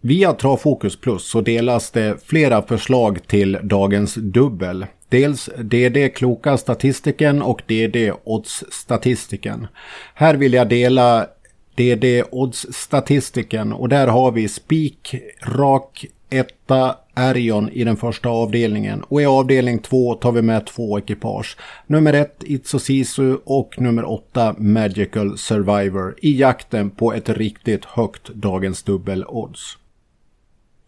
[0.06, 4.86] Via Travfokus Plus så delas det flera förslag till dagens dubbel.
[5.08, 9.66] Dels DD Kloka Statistiken och DD Odds Statistiken.
[10.14, 11.26] Här vill jag dela
[11.74, 19.02] DD Odds Statistiken och där har vi spik, rak, etta, Erion i den första avdelningen
[19.02, 21.56] och i avdelning två tar vi med två ekipage.
[21.86, 28.82] Nummer ett Itsosisu och nummer åtta Magical Survivor i jakten på ett riktigt högt dagens
[28.82, 29.78] dubbel odds.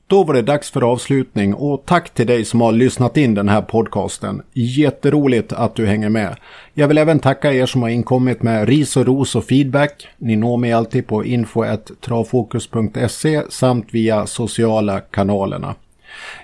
[0.08, 3.48] Då var det dags för avslutning och tack till dig som har lyssnat in den
[3.48, 4.42] här podcasten.
[4.52, 6.36] Jätteroligt att du hänger med.
[6.74, 10.08] Jag vill även tacka er som har inkommit med ris och ros och feedback.
[10.18, 15.74] Ni når mig alltid på info.travfokus.se samt via sociala kanalerna.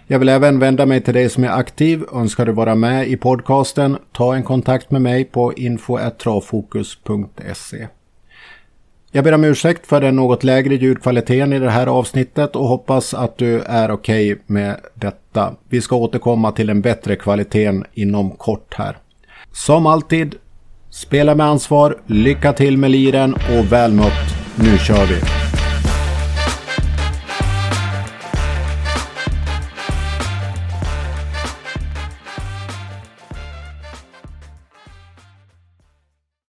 [0.07, 2.05] Jag vill även vända mig till dig som är aktiv.
[2.15, 3.97] Önskar du vara med i podcasten?
[4.13, 7.89] Ta en kontakt med mig på info.travfokus.se.
[9.15, 13.15] Jag ber om ursäkt för den något lägre ljudkvaliteten i det här avsnittet och hoppas
[13.15, 15.55] att du är okej okay med detta.
[15.69, 18.97] Vi ska återkomma till den bättre kvaliteten inom kort här.
[19.53, 20.35] Som alltid,
[20.91, 24.35] spela med ansvar, lycka till med liren och väl mött.
[24.57, 25.17] Nu kör vi!